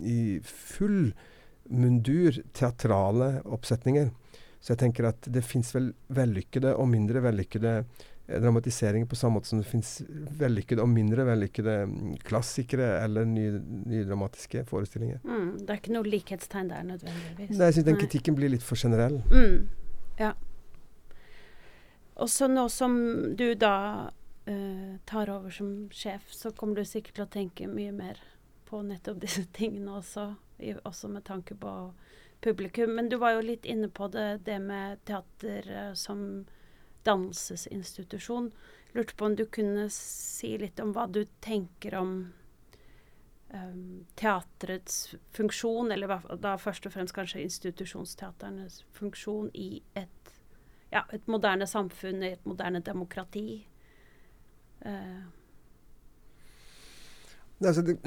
i 0.00 0.40
full 0.44 1.12
mundur 1.70 2.32
teatrale 2.56 3.42
oppsetninger. 3.44 4.10
Så 4.60 4.74
jeg 4.74 4.80
tenker 4.82 5.08
at 5.08 5.28
det 5.32 5.42
fins 5.46 5.72
vel 5.74 5.92
vellykkede 6.12 6.74
og 6.76 6.88
mindre 6.92 7.22
vellykkede 7.24 7.84
dramatisering 8.38 9.06
på 9.08 9.16
samme 9.18 9.38
måte 9.38 9.50
som 9.50 9.60
det 9.60 9.68
fins 9.68 10.00
vellykkede 10.38 10.82
og 10.84 10.90
mindre 10.92 11.24
vellykkede 11.26 11.76
mm, 11.90 12.12
klassikere 12.26 12.92
eller 13.04 13.26
nydramatiske 13.26 14.62
ny 14.62 14.68
forestillinger. 14.68 15.18
Mm, 15.24 15.50
det 15.58 15.74
er 15.74 15.80
ikke 15.80 15.96
noe 15.96 16.06
likhetstegn 16.08 16.70
der 16.70 16.86
nødvendigvis? 16.86 17.50
Nei, 17.56 17.66
jeg 17.70 17.78
syns 17.78 17.88
den 17.90 18.00
kritikken 18.00 18.38
blir 18.38 18.52
litt 18.52 18.64
for 18.66 18.78
generell. 18.78 19.20
Mm, 19.32 19.66
ja. 20.20 20.34
Og 22.20 22.30
så 22.30 22.50
nå 22.52 22.68
som 22.68 22.96
du 23.36 23.54
da 23.58 23.74
uh, 24.50 24.92
tar 25.08 25.32
over 25.32 25.50
som 25.50 25.88
sjef, 25.92 26.28
så 26.36 26.52
kommer 26.52 26.80
du 26.80 26.84
sikkert 26.84 27.16
til 27.16 27.26
å 27.26 27.32
tenke 27.32 27.68
mye 27.70 27.92
mer 27.96 28.20
på 28.68 28.82
nettopp 28.86 29.20
disse 29.24 29.46
tingene 29.56 29.98
også, 29.98 30.30
i, 30.60 30.76
også 30.84 31.10
med 31.12 31.24
tanke 31.28 31.56
på 31.58 31.74
publikum. 32.44 32.94
Men 32.96 33.08
du 33.08 33.18
var 33.20 33.36
jo 33.36 33.44
litt 33.48 33.66
inne 33.68 33.88
på 33.88 34.08
det, 34.12 34.44
det 34.46 34.60
med 34.62 35.02
teater 35.08 35.70
uh, 35.72 35.92
som 35.98 36.44
dannelsesinstitusjon. 37.06 38.50
Lurte 38.92 39.14
på 39.14 39.24
om 39.24 39.36
du 39.36 39.46
kunne 39.46 39.86
si 39.94 40.56
litt 40.58 40.80
om 40.82 40.92
hva 40.96 41.06
du 41.06 41.22
tenker 41.40 41.94
om 42.00 42.14
um, 43.54 44.06
teatrets 44.18 45.14
funksjon, 45.36 45.92
eller 45.94 46.20
da 46.42 46.56
først 46.58 46.86
og 46.86 46.96
fremst 46.96 47.14
kanskje 47.16 47.44
institusjonsteaternes 47.46 48.82
funksjon 48.98 49.50
i 49.54 49.82
et, 49.94 50.32
ja, 50.90 51.04
et 51.12 51.26
moderne 51.30 51.68
samfunn, 51.70 52.24
i 52.24 52.34
et 52.34 52.48
moderne 52.48 52.82
demokrati. 52.84 53.62
Uh, 54.84 55.28
Altså 57.60 57.82
det, 57.84 57.98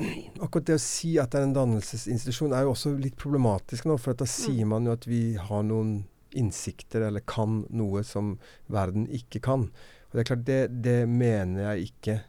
akkurat 0.41 0.65
det 0.65 0.75
å 0.79 0.81
si 0.81 1.11
at 1.21 1.29
det 1.29 1.37
er 1.37 1.43
en 1.45 1.53
dannelsesinstitusjon, 1.53 2.55
er 2.57 2.63
jo 2.65 2.71
også 2.73 2.95
litt 2.97 3.13
problematisk 3.21 3.85
nå. 3.85 3.99
For 4.01 4.17
da 4.17 4.25
mm. 4.25 4.31
sier 4.33 4.65
man 4.65 4.89
jo 4.89 4.95
at 4.97 5.05
vi 5.05 5.35
har 5.37 5.61
noen 5.67 5.91
innsikter 6.39 7.07
eller 7.07 7.23
kan 7.29 7.63
noe 7.73 8.03
som 8.07 8.37
verden 8.71 9.07
ikke 9.11 9.41
kan. 9.43 9.67
Og 10.09 10.17
Det 10.17 10.23
er 10.23 10.29
klart, 10.29 10.45
det, 10.45 10.61
det 10.85 10.99
mener 11.09 11.73
jeg 11.73 11.89
ikke. 11.89 12.19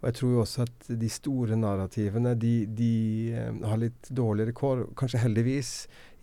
Og 0.00 0.08
jeg 0.08 0.16
tror 0.16 0.30
jo 0.32 0.42
også 0.42 0.64
at 0.64 0.90
de 1.00 1.08
store 1.12 1.56
narrativene 1.60 2.34
de, 2.40 2.54
de 2.76 2.92
um, 3.36 3.64
har 3.68 3.80
litt 3.82 4.12
dårligere 4.16 4.56
kår, 4.56 4.86
kanskje 4.96 5.20
heldigvis, 5.20 5.72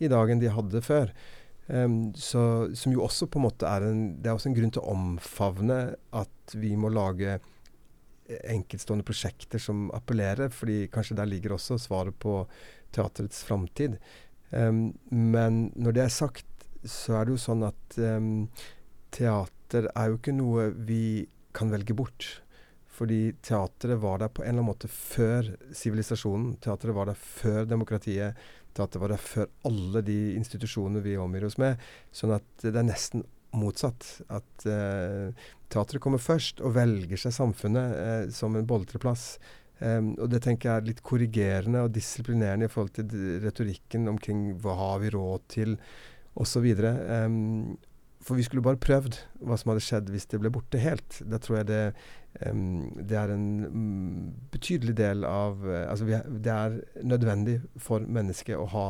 i 0.02 0.10
dag 0.10 0.30
enn 0.30 0.42
de 0.42 0.50
hadde 0.50 0.82
før. 0.82 1.12
Um, 1.68 2.10
så, 2.18 2.42
som 2.78 2.94
jo 2.94 3.04
også 3.04 3.28
på 3.30 3.38
en 3.38 3.44
måte 3.44 3.68
er 3.68 3.84
en 3.84 3.98
Det 4.22 4.30
er 4.30 4.38
også 4.38 4.48
en 4.48 4.54
grunn 4.56 4.70
til 4.72 4.80
å 4.80 4.94
omfavne 4.94 5.78
at 6.16 6.54
vi 6.56 6.72
må 6.80 6.88
lage 6.90 7.36
enkeltstående 8.28 9.06
prosjekter 9.06 9.60
som 9.62 9.88
appellerer, 9.96 10.50
fordi 10.52 10.86
kanskje 10.92 11.16
der 11.20 11.28
ligger 11.28 11.54
også 11.56 11.78
svaret 11.80 12.16
på 12.20 12.42
teaterets 12.96 13.44
framtid. 13.46 13.98
Um, 14.50 14.98
men 15.10 15.68
når 15.76 15.96
det 15.96 16.06
er 16.06 16.14
sagt, 16.14 16.47
så 16.84 17.18
er 17.18 17.26
det 17.26 17.34
jo 17.34 17.40
sånn 17.42 17.64
at 17.66 17.96
um, 17.98 18.48
teater 19.14 19.88
er 19.94 20.10
jo 20.10 20.18
ikke 20.18 20.36
noe 20.36 20.68
vi 20.88 21.26
kan 21.56 21.72
velge 21.72 21.96
bort. 21.96 22.28
Fordi 22.98 23.32
teatret 23.46 24.00
var 24.02 24.18
der 24.22 24.30
på 24.34 24.42
en 24.42 24.50
eller 24.50 24.64
annen 24.64 24.72
måte 24.72 24.90
før 24.90 25.52
sivilisasjonen. 25.76 26.56
Teatret 26.62 26.96
var 26.96 27.10
der 27.10 27.18
før 27.18 27.68
demokratiet. 27.70 28.38
Teatret 28.74 29.02
var 29.02 29.14
der 29.14 29.22
før 29.22 29.46
alle 29.68 30.02
de 30.06 30.18
institusjonene 30.34 31.02
vi 31.04 31.14
omgir 31.20 31.46
oss 31.46 31.58
med. 31.62 31.78
Sånn 32.10 32.34
at 32.34 32.48
det 32.64 32.74
er 32.74 32.88
nesten 32.88 33.22
motsatt. 33.58 34.08
At 34.34 34.66
uh, 34.66 35.30
teatret 35.70 36.02
kommer 36.02 36.22
først 36.22 36.62
og 36.64 36.74
velger 36.78 37.22
seg 37.22 37.36
samfunnet 37.38 37.94
uh, 37.94 38.34
som 38.34 38.58
en 38.58 38.66
boltreplass. 38.68 39.30
Um, 39.78 40.16
og 40.18 40.26
det 40.32 40.42
tenker 40.42 40.72
jeg 40.72 40.82
er 40.82 40.90
litt 40.90 41.04
korrigerende 41.06 41.84
og 41.86 41.92
disiplinerende 41.94 42.66
i 42.66 42.72
forhold 42.72 42.96
til 42.98 43.42
retorikken 43.44 44.10
omkring 44.10 44.48
hva 44.58 44.74
har 44.80 45.04
vi 45.04 45.12
råd 45.14 45.44
til, 45.54 45.78
osv. 46.38 46.66
Um, 46.78 47.76
for 48.24 48.38
vi 48.38 48.44
skulle 48.44 48.64
bare 48.64 48.80
prøvd 48.82 49.16
hva 49.46 49.56
som 49.58 49.72
hadde 49.72 49.84
skjedd 49.84 50.08
hvis 50.12 50.26
det 50.30 50.40
ble 50.42 50.52
borte 50.52 50.80
helt. 50.82 51.20
Da 51.30 51.40
tror 51.42 51.60
jeg 51.60 51.68
det, 51.70 51.82
um, 52.46 52.88
det 52.98 53.18
er 53.20 53.34
en 53.34 53.46
um, 53.66 54.32
betydelig 54.52 54.96
del 54.98 55.26
av 55.28 55.62
uh, 55.64 55.84
Altså 55.86 56.08
vi, 56.08 56.18
det 56.44 56.54
er 56.54 56.80
nødvendig 57.06 57.60
for 57.80 58.04
mennesket 58.04 58.58
å 58.58 58.66
ha 58.74 58.88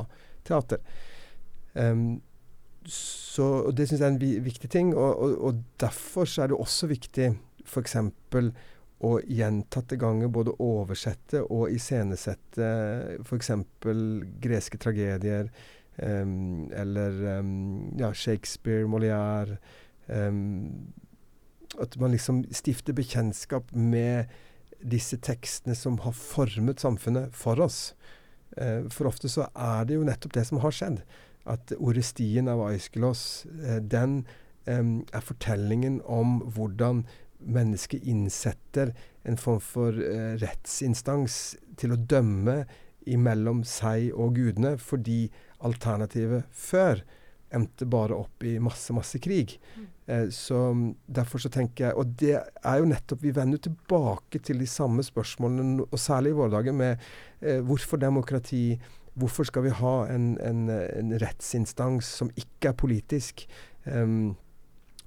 teater. 0.48 0.82
Um, 1.74 2.18
så, 2.88 3.44
og 3.68 3.76
Det 3.76 3.88
syns 3.88 4.00
jeg 4.00 4.06
er 4.06 4.14
en 4.14 4.22
vi, 4.22 4.32
viktig 4.42 4.70
ting. 4.72 4.94
Og, 4.96 5.12
og, 5.12 5.36
og, 5.44 5.62
derfor 5.80 6.28
er 6.40 6.50
det 6.50 6.58
også 6.58 6.88
viktig 6.90 7.32
f.eks 7.68 7.96
å 8.98 9.12
gjentatte 9.22 9.98
ganger 10.00 10.30
både 10.32 10.56
oversette 10.64 11.44
og 11.54 11.70
iscenesette 11.70 12.68
f.eks. 13.22 13.52
greske 14.42 14.80
tragedier, 14.82 15.52
um, 16.02 16.70
eller 16.72 17.38
um, 17.38 17.94
ja, 17.98 18.12
Shakespeare, 18.14 18.86
Molière 18.86 19.58
um, 20.06 20.92
At 21.80 21.96
man 22.00 22.12
liksom 22.12 22.44
stifter 22.50 22.96
bekjentskap 22.96 23.72
med 23.72 24.30
disse 24.78 25.18
tekstene 25.18 25.74
som 25.74 25.98
har 26.04 26.14
formet 26.16 26.80
samfunnet 26.80 27.34
for 27.36 27.60
oss. 27.60 27.94
Uh, 28.56 28.88
for 28.90 29.10
ofte 29.10 29.28
så 29.28 29.48
er 29.54 29.88
det 29.88 29.98
jo 29.98 30.06
nettopp 30.06 30.34
det 30.38 30.46
som 30.48 30.62
har 30.62 30.74
skjedd. 30.74 31.02
At 31.48 31.72
Orestien 31.78 32.48
av 32.48 32.62
Aiskelos, 32.70 33.46
uh, 33.64 33.78
den 33.82 34.22
er 34.68 35.22
fortellingen 35.24 35.94
om 36.04 36.42
hvordan 36.52 37.06
mennesket 37.40 38.04
innsetter 38.04 38.90
en 39.24 39.38
form 39.40 39.62
for 39.64 39.96
uh, 39.96 40.34
rettsinstans 40.42 41.56
til 41.80 41.94
å 41.94 42.00
dømme 42.10 42.62
imellom 43.08 43.62
seg 43.66 44.12
og 44.12 44.36
gudene, 44.36 44.76
fordi 44.80 45.28
alternativet 45.64 46.46
før 46.54 47.02
endte 47.54 47.86
bare 47.88 48.16
opp 48.16 48.44
i 48.44 48.58
masse, 48.60 48.92
masse 48.92 49.18
krig. 49.24 49.56
Mm. 49.76 49.86
Eh, 50.06 50.26
så 50.34 50.58
Derfor 51.06 51.38
så 51.38 51.48
tenker 51.52 51.84
jeg 51.86 51.96
Og 51.96 52.14
det 52.20 52.34
er 52.36 52.78
jo 52.80 52.88
nettopp 52.88 53.22
Vi 53.24 53.32
vender 53.36 53.58
tilbake 53.58 54.40
til 54.44 54.60
de 54.60 54.66
samme 54.66 55.02
spørsmålene, 55.04 55.86
og 55.90 55.98
særlig 55.98 56.32
i 56.32 56.38
våre 56.38 56.52
dager, 56.58 56.72
med 56.72 56.96
eh, 57.40 57.60
hvorfor 57.60 57.96
demokrati? 57.96 58.78
Hvorfor 59.14 59.44
skal 59.44 59.64
vi 59.64 59.70
ha 59.74 59.94
en, 60.14 60.36
en, 60.44 60.68
en 60.70 61.16
rettsinstans 61.20 62.06
som 62.20 62.30
ikke 62.36 62.68
er 62.70 62.76
politisk? 62.78 63.48
Um, 63.86 64.36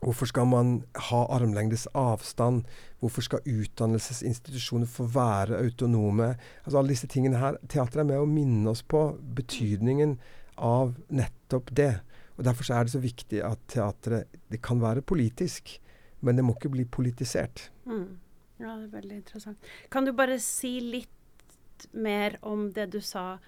Hvorfor 0.02 0.26
skal 0.26 0.48
man 0.50 0.70
ha 0.98 1.20
armlengdes 1.30 1.86
avstand? 1.94 2.64
Hvorfor 3.00 3.22
skal 3.22 3.46
utdannelsesinstitusjoner 3.46 4.90
få 4.90 5.06
være 5.14 5.60
autonome? 5.62 6.36
Altså 6.66 6.78
Alle 6.80 6.90
disse 6.90 7.08
tingene 7.08 7.38
her. 7.38 7.60
Teatret 7.70 8.02
er 8.02 8.10
med 8.10 8.18
å 8.18 8.26
minne 8.26 8.74
oss 8.74 8.82
på 8.82 9.04
betydningen 9.38 10.18
av 10.62 10.96
nettopp 11.10 11.72
det. 11.78 11.94
Og 12.38 12.46
Derfor 12.48 12.74
er 12.74 12.88
det 12.88 12.96
så 12.96 13.02
viktig 13.04 13.42
at 13.46 13.62
teatret 13.70 14.42
det 14.52 14.62
kan 14.66 14.82
være 14.82 15.04
politisk, 15.06 15.76
men 16.22 16.38
det 16.38 16.46
må 16.46 16.56
ikke 16.56 16.74
bli 16.74 16.86
politisert. 16.86 17.70
Mm. 17.86 18.20
Ja, 18.62 18.76
det 18.78 18.88
er 18.88 18.96
veldig 18.96 19.16
interessant. 19.22 19.72
Kan 19.90 20.06
du 20.06 20.14
bare 20.14 20.38
si 20.42 20.78
litt 20.86 21.88
mer 21.98 22.38
om 22.46 22.70
det 22.76 22.92
du 22.94 23.00
sa 23.02 23.40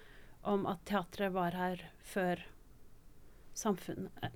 om 0.42 0.66
at 0.66 0.82
teatret 0.88 1.32
var 1.34 1.54
her 1.54 1.84
før 2.02 2.42
samfunnet? 3.54 4.34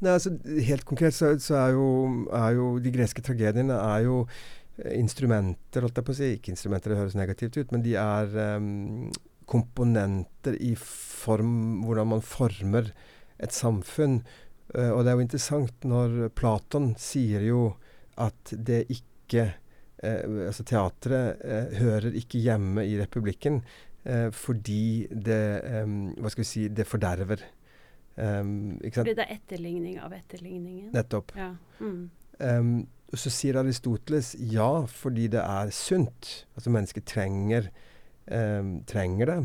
Nei, 0.00 0.12
altså 0.12 0.32
Helt 0.44 0.84
konkret 0.88 1.16
så, 1.16 1.32
så 1.40 1.56
er, 1.60 1.74
jo, 1.76 1.88
er, 2.28 2.50
jo, 2.56 2.70
de 2.82 2.92
greske 2.92 3.24
tragediene 3.24 3.76
er 3.80 4.04
jo 4.04 4.18
eh, 4.26 4.96
instrumenter, 4.98 5.84
holdt 5.84 6.00
jeg 6.00 6.08
på 6.08 6.16
å 6.16 6.18
si. 6.18 6.32
Ikke 6.36 6.52
instrumenter, 6.52 6.92
det 6.92 7.00
høres 7.00 7.16
negativt 7.16 7.56
ut, 7.60 7.72
men 7.72 7.84
de 7.84 7.96
er 8.00 8.36
um, 8.56 9.06
komponenter 9.46 10.56
i 10.62 10.74
form 10.78 11.84
Hvordan 11.86 12.10
man 12.14 12.24
former 12.24 12.90
et 13.42 13.52
samfunn. 13.52 14.20
Uh, 14.74 14.92
og 14.92 15.04
det 15.04 15.12
er 15.12 15.18
jo 15.18 15.26
interessant 15.26 15.86
når 15.86 16.16
Platon 16.34 16.94
sier 16.98 17.44
jo 17.46 17.68
at 18.20 18.52
det 18.52 18.86
ikke 18.90 19.50
uh, 19.50 20.46
Altså 20.46 20.64
teatret 20.66 21.42
uh, 21.42 21.76
hører 21.78 22.16
ikke 22.18 22.42
hjemme 22.42 22.86
i 22.86 22.98
republikken 23.00 23.62
fordi 24.38 25.08
det 25.10 25.64
um, 25.82 26.12
Hva 26.22 26.30
skal 26.30 26.44
vi 26.44 26.46
si 26.46 26.60
Det 26.70 26.84
forderver. 26.86 27.40
Um, 28.16 28.78
Fordi 28.80 29.16
det 29.18 29.24
er 29.26 29.32
etterligning 29.34 29.98
av 30.00 30.14
etterligningen? 30.16 30.92
Nettopp. 30.94 31.34
Ja. 31.36 31.50
Mm. 31.82 32.06
Um, 32.40 32.70
så 33.14 33.30
sier 33.30 33.58
Aristoteles 33.60 34.32
ja, 34.40 34.86
fordi 34.88 35.28
det 35.32 35.42
er 35.42 35.70
sunt. 35.74 36.46
Altså 36.56 36.72
mennesket 36.72 37.06
trenger, 37.08 37.68
um, 37.68 37.74
trenger 38.26 39.30
det. 39.30 39.36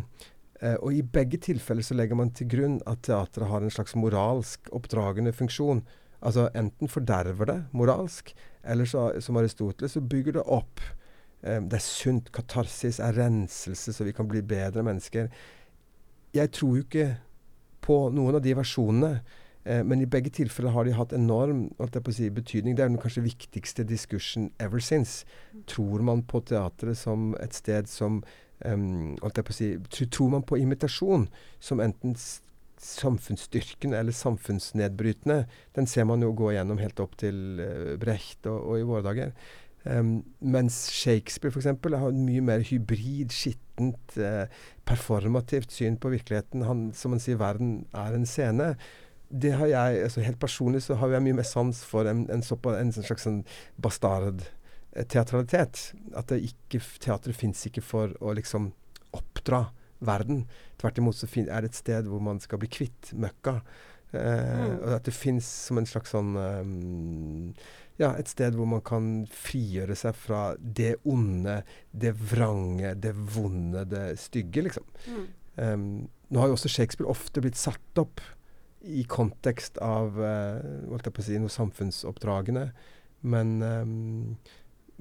Uh, 0.61 0.75
og 0.85 0.93
i 0.93 1.01
begge 1.01 1.37
tilfeller 1.41 1.85
så 1.85 1.93
legger 1.97 2.17
man 2.17 2.31
til 2.37 2.47
grunn 2.49 2.79
at 2.89 3.03
teatret 3.05 3.49
har 3.49 3.61
en 3.61 3.73
slags 3.73 3.95
moralsk 3.97 4.69
oppdragende 4.73 5.33
funksjon. 5.33 5.83
Altså 6.21 6.47
enten 6.57 6.89
forderver 6.89 7.49
det 7.49 7.57
moralsk, 7.77 8.33
eller 8.63 8.89
så, 8.89 9.07
som 9.21 9.37
Aristoteles, 9.37 9.95
så 9.97 10.01
bygger 10.01 10.37
det 10.37 10.43
opp. 10.45 10.81
det 11.41 11.73
er 11.73 11.81
sunt. 11.81 12.29
Katarsis 12.33 12.99
er 12.99 13.17
renselse, 13.17 13.93
så 13.93 14.05
vi 14.05 14.13
kan 14.13 14.27
bli 14.29 14.41
bedre 14.41 14.83
mennesker. 14.85 15.29
Jeg 16.33 16.51
tror 16.51 16.75
jo 16.77 16.83
ikke 16.85 17.07
på 17.81 17.97
noen 18.13 18.37
av 18.37 18.43
de 18.45 18.53
versjonene. 18.55 19.15
Eh, 19.63 19.83
men 19.85 20.01
i 20.01 20.09
begge 20.09 20.31
tilfeller 20.33 20.73
har 20.73 20.87
de 20.87 20.95
hatt 20.97 21.13
enorm 21.13 21.67
si, 22.11 22.29
betydning. 22.29 22.75
Det 22.75 22.85
er 22.85 22.89
den 22.89 23.01
kanskje 23.01 23.25
viktigste 23.25 23.85
diskursen 23.85 24.51
ever 24.59 24.79
since. 24.79 25.25
Tror 25.67 26.01
man 26.01 26.23
på 26.23 26.41
teatret 26.41 26.97
som 26.97 27.35
et 27.41 27.53
sted 27.53 27.89
som 27.89 28.23
um, 28.65 29.17
si, 29.49 29.73
Tror 30.11 30.29
man 30.33 30.45
på 30.47 30.59
imitasjon 30.61 31.27
som 31.59 31.81
enten 31.83 32.15
samfunnsstyrkende 32.81 33.97
eller 33.99 34.15
samfunnsnedbrytende? 34.15 35.45
Den 35.75 35.87
ser 35.87 36.07
man 36.09 36.21
jo 36.21 36.33
gå 36.33 36.51
igjennom 36.51 36.81
helt 36.81 36.99
opp 37.03 37.17
til 37.21 37.61
uh, 37.61 37.97
Brecht 38.01 38.47
og, 38.49 38.59
og, 38.61 38.79
i 38.79 38.87
våre 38.87 39.05
dager. 39.05 39.35
Um, 39.83 40.21
mens 40.39 40.91
Shakespeare 40.93 41.53
f.eks. 41.53 41.69
har 41.71 42.09
en 42.11 42.25
mye 42.25 42.41
mer 42.45 42.65
hybrid, 42.65 43.33
skittent, 43.33 44.17
uh, 44.17 44.45
performativt 44.85 45.73
syn 45.73 45.97
på 45.97 46.13
virkeligheten. 46.13 46.65
Han, 46.67 46.89
som 46.97 47.15
man 47.15 47.23
sier, 47.23 47.41
verden 47.41 47.85
er 47.93 48.17
en 48.17 48.29
scene. 48.29 48.75
Det 49.31 49.55
har 49.55 49.69
jeg, 49.71 50.01
altså 50.03 50.21
Helt 50.21 50.39
personlig 50.39 50.83
så 50.83 50.97
har 50.99 51.15
jeg 51.15 51.23
mye 51.23 51.37
mer 51.39 51.47
sans 51.47 51.85
for 51.87 52.09
en, 52.09 52.25
en, 52.29 52.43
en 52.43 52.91
slags 52.97 53.23
sånn 53.25 53.43
bastardteatralitet. 54.91 55.93
At 56.15 56.29
det 56.29 56.41
ikke, 56.51 56.81
teatret 56.99 57.35
fins 57.35 57.65
ikke 57.65 57.81
for 57.81 58.15
å 58.21 58.33
liksom 58.33 58.71
oppdra 59.11 59.69
verden. 59.99 60.47
Tvert 60.81 60.97
imot 60.97 61.15
så 61.15 61.27
er 61.27 61.61
det 61.61 61.71
et 61.71 61.79
sted 61.79 62.09
hvor 62.09 62.21
man 62.21 62.39
skal 62.39 62.59
bli 62.59 62.69
kvitt 62.71 63.13
møkka. 63.13 63.61
Eh, 64.11 64.19
mm. 64.19 64.79
Og 64.81 64.95
at 64.97 65.05
det 65.05 65.15
fins 65.15 65.45
som 65.67 65.77
en 65.77 65.87
slags 65.87 66.11
sånn 66.11 66.35
um, 66.35 67.53
ja, 68.01 68.11
et 68.17 68.27
sted 68.27 68.55
hvor 68.57 68.67
man 68.67 68.81
kan 68.83 69.25
frigjøre 69.31 69.95
seg 69.95 70.17
fra 70.17 70.55
det 70.59 70.97
onde, 71.07 71.61
det 71.91 72.15
vrange, 72.17 72.95
det 72.99 73.13
vonde, 73.13 73.85
det 73.85 74.17
stygge, 74.19 74.65
liksom. 74.65 74.87
Mm. 75.05 75.25
Um, 75.55 75.89
nå 76.31 76.39
har 76.39 76.49
jo 76.49 76.55
også 76.55 76.71
Shakespeare 76.71 77.11
ofte 77.11 77.43
blitt 77.43 77.59
satt 77.59 77.99
opp 78.01 78.23
i 78.81 79.03
kontekst 79.05 79.77
av 79.83 80.15
uh, 80.17 80.87
holdt 80.89 81.05
jeg 81.05 81.13
på 81.13 81.21
å 81.21 81.27
si, 81.27 81.37
noe 81.37 81.53
samfunnsoppdragene. 81.53 82.71
Men, 83.21 83.61
um, 83.61 84.37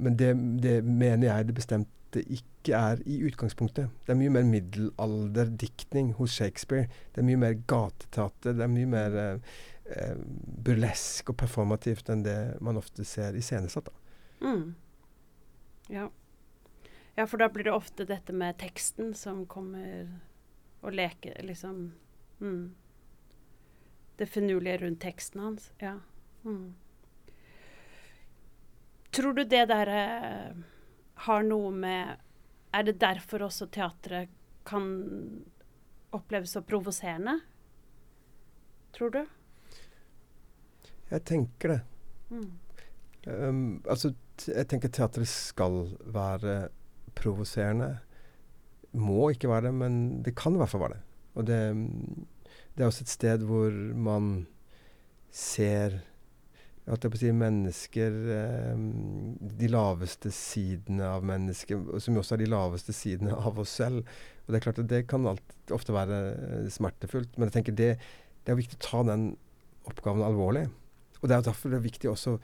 men 0.01 0.17
det, 0.17 0.35
det, 0.63 0.81
mener 0.85 1.29
jeg 1.29 1.49
det 1.49 1.57
bestemte 1.57 2.23
ikke 2.25 2.77
er 2.77 3.03
i 3.07 3.21
utgangspunktet. 3.29 3.91
Det 4.07 4.15
er 4.15 4.19
mye 4.19 4.33
mer 4.35 4.47
middelalderdiktning 4.49 6.15
hos 6.19 6.35
Shakespeare. 6.39 6.89
Det 7.15 7.23
er 7.23 7.29
mye 7.29 7.41
mer 7.41 7.59
gateteater. 7.71 8.57
Det 8.57 8.65
er 8.65 8.73
mye 8.73 8.89
mer 8.91 9.19
uh, 9.19 9.53
eh, 9.95 10.17
burlesk 10.67 11.31
og 11.31 11.39
performativt 11.45 12.11
enn 12.11 12.25
det 12.27 12.39
man 12.65 12.81
ofte 12.81 13.07
ser 13.07 13.39
iscenesatt. 13.39 13.93
Mm. 14.41 14.75
Ja. 15.91 16.09
ja, 17.17 17.27
for 17.27 17.43
da 17.43 17.51
blir 17.53 17.69
det 17.69 17.77
ofte 17.77 18.07
dette 18.09 18.35
med 18.35 18.59
teksten 18.61 19.15
som 19.19 19.45
kommer 19.51 20.09
og 20.81 20.95
leker, 20.97 21.43
liksom 21.45 21.91
mm. 22.41 22.71
Det 24.21 24.27
finurlige 24.29 24.83
rundt 24.83 25.01
teksten 25.01 25.41
hans. 25.41 25.71
Ja. 25.81 25.95
Mm. 26.45 26.75
Tror 29.11 29.35
du 29.35 29.45
det 29.45 29.65
der 29.71 29.91
eh, 29.91 30.51
har 31.27 31.47
noe 31.47 31.71
med 31.75 32.17
Er 32.73 32.85
det 32.87 33.01
derfor 33.03 33.43
også 33.49 33.67
teatret 33.67 34.31
kan 34.67 34.85
oppleves 36.15 36.53
så 36.55 36.63
provoserende? 36.63 37.41
Tror 38.95 39.11
du? 39.11 39.25
Jeg 41.11 41.25
tenker 41.27 41.73
det. 41.73 41.81
Mm. 42.31 42.51
Um, 43.27 43.83
altså, 43.91 44.13
jeg 44.47 44.69
tenker 44.71 44.93
teatret 44.95 45.29
skal 45.29 45.97
være 46.07 46.69
provoserende. 47.19 47.97
Må 48.93 49.33
ikke 49.35 49.51
være 49.51 49.69
det, 49.69 49.75
men 49.75 49.97
det 50.23 50.37
kan 50.39 50.55
i 50.55 50.63
hvert 50.63 50.71
fall 50.71 50.85
være 50.85 50.99
det. 50.99 51.03
Og 51.35 51.47
det, 51.47 51.59
det 52.75 52.85
er 52.85 52.91
også 52.91 53.07
et 53.07 53.15
sted 53.17 53.47
hvor 53.47 53.75
man 53.95 54.47
ser 55.35 56.01
at 56.89 57.05
jeg 57.05 57.13
på 57.13 57.19
å 57.19 57.21
si, 57.21 57.31
mennesker 57.37 58.15
eh, 58.35 58.85
De 59.61 59.69
laveste 59.71 60.33
sidene 60.35 61.11
av 61.13 61.27
mennesker, 61.29 62.01
som 62.01 62.17
også 62.19 62.37
er 62.37 62.43
de 62.45 62.51
laveste 62.51 62.95
sidene 62.97 63.37
av 63.37 63.61
oss 63.61 63.77
selv. 63.83 64.09
Og 64.47 64.53
Det 64.53 64.59
er 64.59 64.65
klart 64.65 64.83
at 64.83 64.91
det 64.91 65.05
kan 65.11 65.29
alt, 65.29 65.57
ofte 65.71 65.95
være 65.95 66.21
eh, 66.33 66.71
smertefullt, 66.73 67.37
men 67.37 67.51
jeg 67.51 67.59
tenker 67.59 67.79
det, 67.79 67.93
det 68.45 68.55
er 68.55 68.59
viktig 68.59 68.81
å 68.81 68.87
ta 68.87 69.05
den 69.13 69.33
oppgaven 69.91 70.25
alvorlig. 70.25 70.67
Og 71.21 71.29
Det 71.29 71.37
er 71.37 71.49
derfor 71.51 71.73
det 71.73 71.81
er 71.83 71.89
viktig 71.91 72.11
også 72.11 72.37
å 72.39 72.43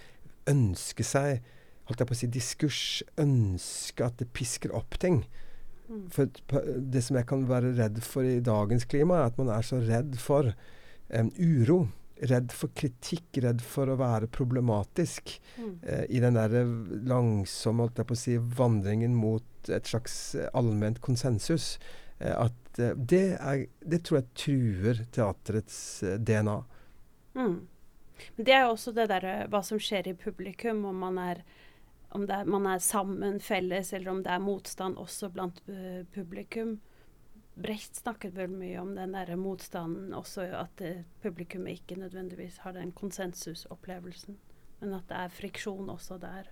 ønske 0.53 1.07
seg 1.07 1.41
holdt 1.87 2.03
jeg 2.03 2.09
på 2.09 2.17
å 2.17 2.19
si, 2.19 2.31
diskurs. 2.35 2.85
Ønske 3.23 4.07
at 4.07 4.19
det 4.21 4.31
pisker 4.37 4.75
opp 4.77 4.99
ting. 5.03 5.23
Mm. 5.87 6.07
For 6.15 6.31
det 6.83 7.03
som 7.07 7.19
jeg 7.19 7.29
kan 7.31 7.47
være 7.49 7.77
redd 7.79 8.01
for 8.05 8.27
i 8.27 8.41
dagens 8.45 8.87
klima, 8.91 9.21
er 9.21 9.31
at 9.31 9.39
man 9.41 9.53
er 9.55 9.67
så 9.67 9.79
redd 9.83 10.19
for 10.23 10.51
um, 11.15 11.31
uro 11.39 11.87
redd 12.31 12.53
for 12.55 12.73
kritikk, 12.77 13.41
redd 13.45 13.61
for 13.65 13.91
å 13.93 13.99
være 14.01 14.31
problematisk 14.33 15.37
mm. 15.57 15.75
eh, 15.83 16.05
i 16.17 16.23
den 16.25 16.39
der 16.39 16.55
langsomme 17.09 17.85
holdt 17.85 18.01
jeg 18.01 18.09
på 18.09 18.17
å 18.17 18.21
si, 18.21 18.37
vandringen 18.59 19.17
mot 19.19 19.71
et 19.73 19.91
slags 19.91 20.35
eh, 20.35 20.49
allment 20.57 21.01
konsensus. 21.05 21.75
Eh, 22.19 22.33
at 22.33 22.79
eh, 22.79 22.97
det, 22.97 23.27
er, 23.37 23.67
det, 23.81 24.03
tror 24.05 24.21
jeg 24.21 24.33
truer 24.47 25.05
teaterets 25.13 25.79
eh, 26.03 26.19
DNA. 26.19 26.57
Mm. 27.37 27.59
Men 28.37 28.49
det 28.49 28.57
er 28.57 28.65
jo 28.65 28.75
også 28.75 28.95
det 28.97 29.11
derre 29.13 29.37
hva 29.53 29.61
som 29.67 29.81
skjer 29.83 30.09
i 30.09 30.17
publikum, 30.17 30.85
om 30.89 31.05
man 31.05 31.21
er 31.21 31.45
om 32.17 32.23
er, 32.31 32.47
man 32.49 32.67
er 32.71 32.79
sammen, 32.81 33.41
felles, 33.45 33.93
eller 33.93 34.11
om 34.15 34.23
det 34.25 34.31
er 34.33 34.41
motstand 34.41 34.97
også 34.97 35.29
blant 35.35 35.59
uh, 35.69 36.01
publikum. 36.15 36.79
Brecht 37.57 37.97
snakket 37.97 38.35
vel 38.37 38.51
mye 38.53 38.77
om 38.83 38.91
den 38.97 39.15
der 39.17 39.33
motstanden 39.41 40.13
også, 40.15 40.45
at 40.59 40.83
publikummet 41.23 41.81
ikke 41.81 41.97
nødvendigvis 42.01 42.61
har 42.67 42.77
den 42.77 42.93
konsensusopplevelsen, 42.93 44.37
men 44.83 44.93
at 44.99 45.09
det 45.09 45.23
er 45.23 45.33
friksjon 45.33 45.89
også 45.91 46.19
der. 46.21 46.51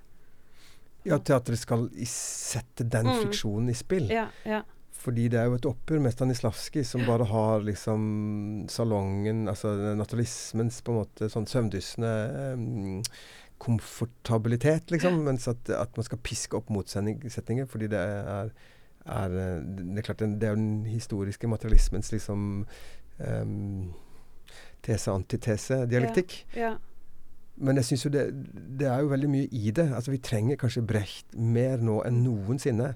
Ja, 1.05 1.19
teatret 1.21 1.61
skal 1.61 1.91
sette 2.09 2.87
den 2.89 3.11
mm. 3.11 3.19
friksjonen 3.21 3.69
i 3.69 3.77
spill. 3.77 4.09
Ja, 4.13 4.31
ja. 4.49 4.63
Fordi 5.05 5.27
det 5.29 5.37
er 5.37 5.51
jo 5.51 5.59
et 5.59 5.67
oppgjør 5.69 6.01
med 6.01 6.15
Stanislavskij, 6.15 6.85
som 6.89 7.03
bare 7.05 7.27
har 7.29 7.65
liksom 7.67 8.05
salongen, 8.73 9.45
altså 9.53 9.75
naturalismens 9.99 10.81
på 10.81 10.95
en 10.95 11.01
måte 11.03 11.29
sånn 11.33 11.49
søvndyssende 11.51 12.13
um, 12.55 13.03
komfortabilitet, 13.61 14.95
liksom. 14.95 15.21
Mens 15.27 15.45
at, 15.51 15.69
at, 15.77 15.93
man 15.99 16.09
skal 16.09 16.23
piske 16.25 16.57
opp 16.57 16.73
motsetninger, 16.73 17.69
fordi 17.69 17.91
det 17.93 18.01
er 18.01 18.55
er 19.05 19.37
eh, 19.41 19.61
Det 19.63 19.99
er 19.99 20.07
klart, 20.07 20.19
det 20.19 20.49
er 20.49 20.55
den 20.55 20.87
historiske 20.87 21.49
materialismens 21.49 22.13
liksom 22.13 22.67
um, 23.19 23.95
tese-antitese-dialektikk. 24.83 26.47
Ja, 26.57 26.61
ja. 26.61 26.75
Men 27.57 27.79
jeg 27.79 27.85
syns 27.85 28.05
jo 28.05 28.11
det, 28.11 28.25
det, 28.81 28.89
er 28.89 29.01
jo 29.01 29.13
veldig 29.13 29.31
mye 29.31 29.49
i 29.53 29.71
det. 29.71 29.87
Altså 29.95 30.11
Vi 30.11 30.19
trenger 30.19 30.57
kanskje 30.59 30.83
Brecht 30.83 31.37
mer 31.39 31.79
nå 31.79 32.01
enn 32.07 32.25
noensinne. 32.25 32.95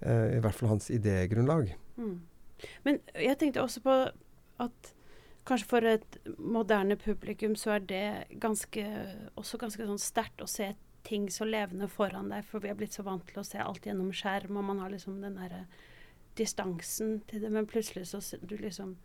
Uh, 0.00 0.36
I 0.36 0.40
hvert 0.40 0.56
fall 0.56 0.72
hans 0.72 0.88
idégrunnlag. 0.90 1.74
Mm. 1.96 2.20
Men 2.84 3.00
jeg 3.14 3.38
tenkte 3.38 3.62
også 3.62 3.82
på 3.84 3.96
at 4.60 4.94
kanskje 5.48 5.68
for 5.68 5.88
et 5.88 6.18
moderne 6.38 6.96
publikum 6.96 7.56
så 7.56 7.70
er 7.76 7.84
det 7.88 8.40
ganske, 8.40 8.84
også 9.36 9.58
ganske 9.60 9.86
sånn 9.88 10.00
sterkt 10.00 10.42
å 10.44 10.48
se 10.48 10.70
et 10.72 10.80
ting 11.02 11.30
så 11.30 11.46
levende 11.48 11.88
foran 11.88 12.30
deg, 12.32 12.44
for 12.46 12.62
vi 12.62 12.70
er 12.70 12.78
blitt 12.78 12.96
så 12.96 13.04
vant 13.06 13.24
til 13.28 13.40
å 13.40 13.46
se 13.46 13.60
alt 13.62 13.86
gjennom 13.86 14.12
skjerm, 14.14 14.58
og 14.58 14.66
man 14.68 14.82
har 14.82 14.92
liksom 14.92 15.20
den 15.22 15.38
derre 15.40 15.64
distansen 16.38 17.20
til 17.28 17.44
det, 17.44 17.50
men 17.52 17.68
plutselig 17.68 18.06
så 18.10 18.20
du 18.42 18.56
liksom 18.60 18.96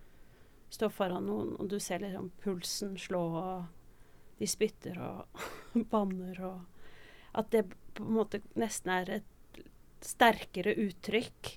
står 0.75 0.91
foran 0.93 1.27
noen, 1.27 1.55
og 1.59 1.69
du 1.71 1.79
ser 1.79 2.03
liksom 2.03 2.31
pulsen 2.43 2.95
slå, 2.99 3.23
og 3.39 4.39
de 4.39 4.49
spytter 4.49 4.99
og 5.01 5.45
banner, 5.91 6.41
og 6.43 7.37
at 7.39 7.51
det 7.51 7.65
på 7.95 8.03
en 8.03 8.17
måte 8.17 8.41
nesten 8.59 8.91
er 8.95 9.13
et 9.19 9.61
sterkere 10.05 10.75
uttrykk 10.85 11.55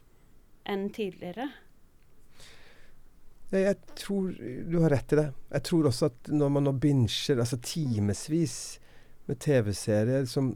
enn 0.68 0.88
tidligere. 0.94 1.48
Jeg 3.48 3.76
tror 3.96 4.34
du 4.36 4.76
har 4.82 4.92
rett 4.92 5.14
i 5.14 5.18
det. 5.18 5.28
Jeg 5.54 5.64
tror 5.64 5.88
også 5.88 6.10
at 6.10 6.30
når 6.34 6.50
man 6.52 6.66
nå 6.68 6.74
binsjer, 6.80 7.40
altså 7.40 7.56
timevis 7.64 8.58
med 9.28 9.40
TV-serier 9.44 10.26
som 10.28 10.54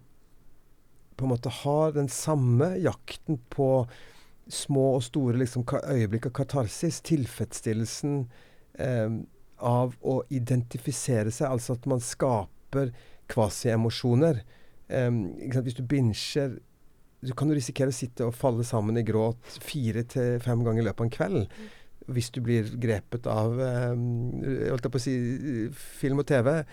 på 1.16 1.26
en 1.26 1.32
måte 1.35 1.52
har 1.62 1.92
den 1.94 2.08
samme 2.08 2.72
jakten 2.82 3.38
på 3.52 3.87
små 4.50 4.96
og 4.96 5.04
store 5.06 5.38
liksom, 5.42 5.64
øyeblikk 5.68 6.26
av 6.30 6.35
katarsis. 6.40 7.00
Tilfredsstillelsen 7.06 8.24
eh, 8.80 9.20
av 9.62 9.94
å 10.00 10.18
identifisere 10.35 11.30
seg, 11.30 11.52
altså 11.52 11.76
at 11.76 11.87
man 11.90 12.02
skaper 12.02 12.90
kvasiemosjoner. 13.30 14.42
Eh, 14.88 15.11
hvis 15.62 15.78
du 15.78 15.85
binger 15.87 16.18
så 17.22 17.37
kan 17.38 17.46
du 17.46 17.54
risikere 17.54 17.92
å 17.92 17.94
sitte 17.94 18.26
og 18.26 18.35
falle 18.35 18.64
sammen 18.66 18.98
i 18.98 19.04
gråt 19.06 19.61
fire 19.62 20.02
til 20.11 20.40
fem 20.42 20.64
ganger 20.66 20.82
i 20.82 20.87
løpet 20.88 21.04
av 21.04 21.06
en 21.06 21.14
kveld. 21.14 21.61
Hvis 22.12 22.32
du 22.35 22.40
blir 22.42 22.66
grepet 22.82 23.28
av 23.30 23.61
eh, 23.62 24.98
si, 24.98 25.14
film 26.02 26.24
og 26.24 26.26
TV. 26.26 26.64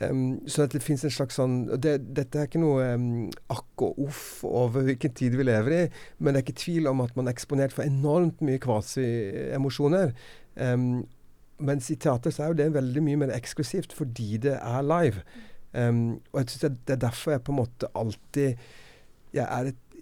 Um, 0.00 0.40
så 0.48 0.64
det 0.72 0.80
fins 0.80 1.02
en 1.04 1.12
slags 1.12 1.36
sånn 1.36 1.66
det, 1.76 1.98
Dette 2.16 2.38
er 2.40 2.46
ikke 2.48 2.62
noe 2.62 2.86
um, 2.96 3.26
akk 3.52 3.82
og 3.84 3.98
uff 4.06 4.40
over 4.48 4.86
hvilken 4.86 5.12
tid 5.18 5.36
vi 5.36 5.44
lever 5.44 5.74
i, 5.76 5.82
men 6.18 6.32
det 6.32 6.40
er 6.40 6.46
ikke 6.46 6.62
tvil 6.62 6.88
om 6.88 7.02
at 7.04 7.12
man 7.18 7.28
er 7.28 7.36
eksponert 7.36 7.74
for 7.76 7.84
enormt 7.84 8.40
mye 8.44 8.62
kvasi-emosjoner. 8.62 10.14
Um, 10.56 11.04
mens 11.62 11.90
i 11.92 11.98
teater 12.00 12.32
så 12.32 12.46
er 12.46 12.52
jo 12.52 12.58
det 12.62 12.72
veldig 12.74 13.04
mye 13.04 13.20
mer 13.20 13.34
eksklusivt 13.36 13.92
fordi 13.94 14.40
det 14.48 14.56
er 14.56 14.88
live. 14.88 15.22
og 15.72 16.38
jeg 16.40 16.48
synes 16.48 16.62
det, 16.62 16.96
er 16.96 17.04
derfor 17.04 17.32
jeg 17.32 17.44
på 17.44 17.52
en 17.52 17.60
måte 17.62 17.88
alltid 17.96 18.58
Jeg 19.32 19.46
er 19.46 19.70
et 19.70 19.92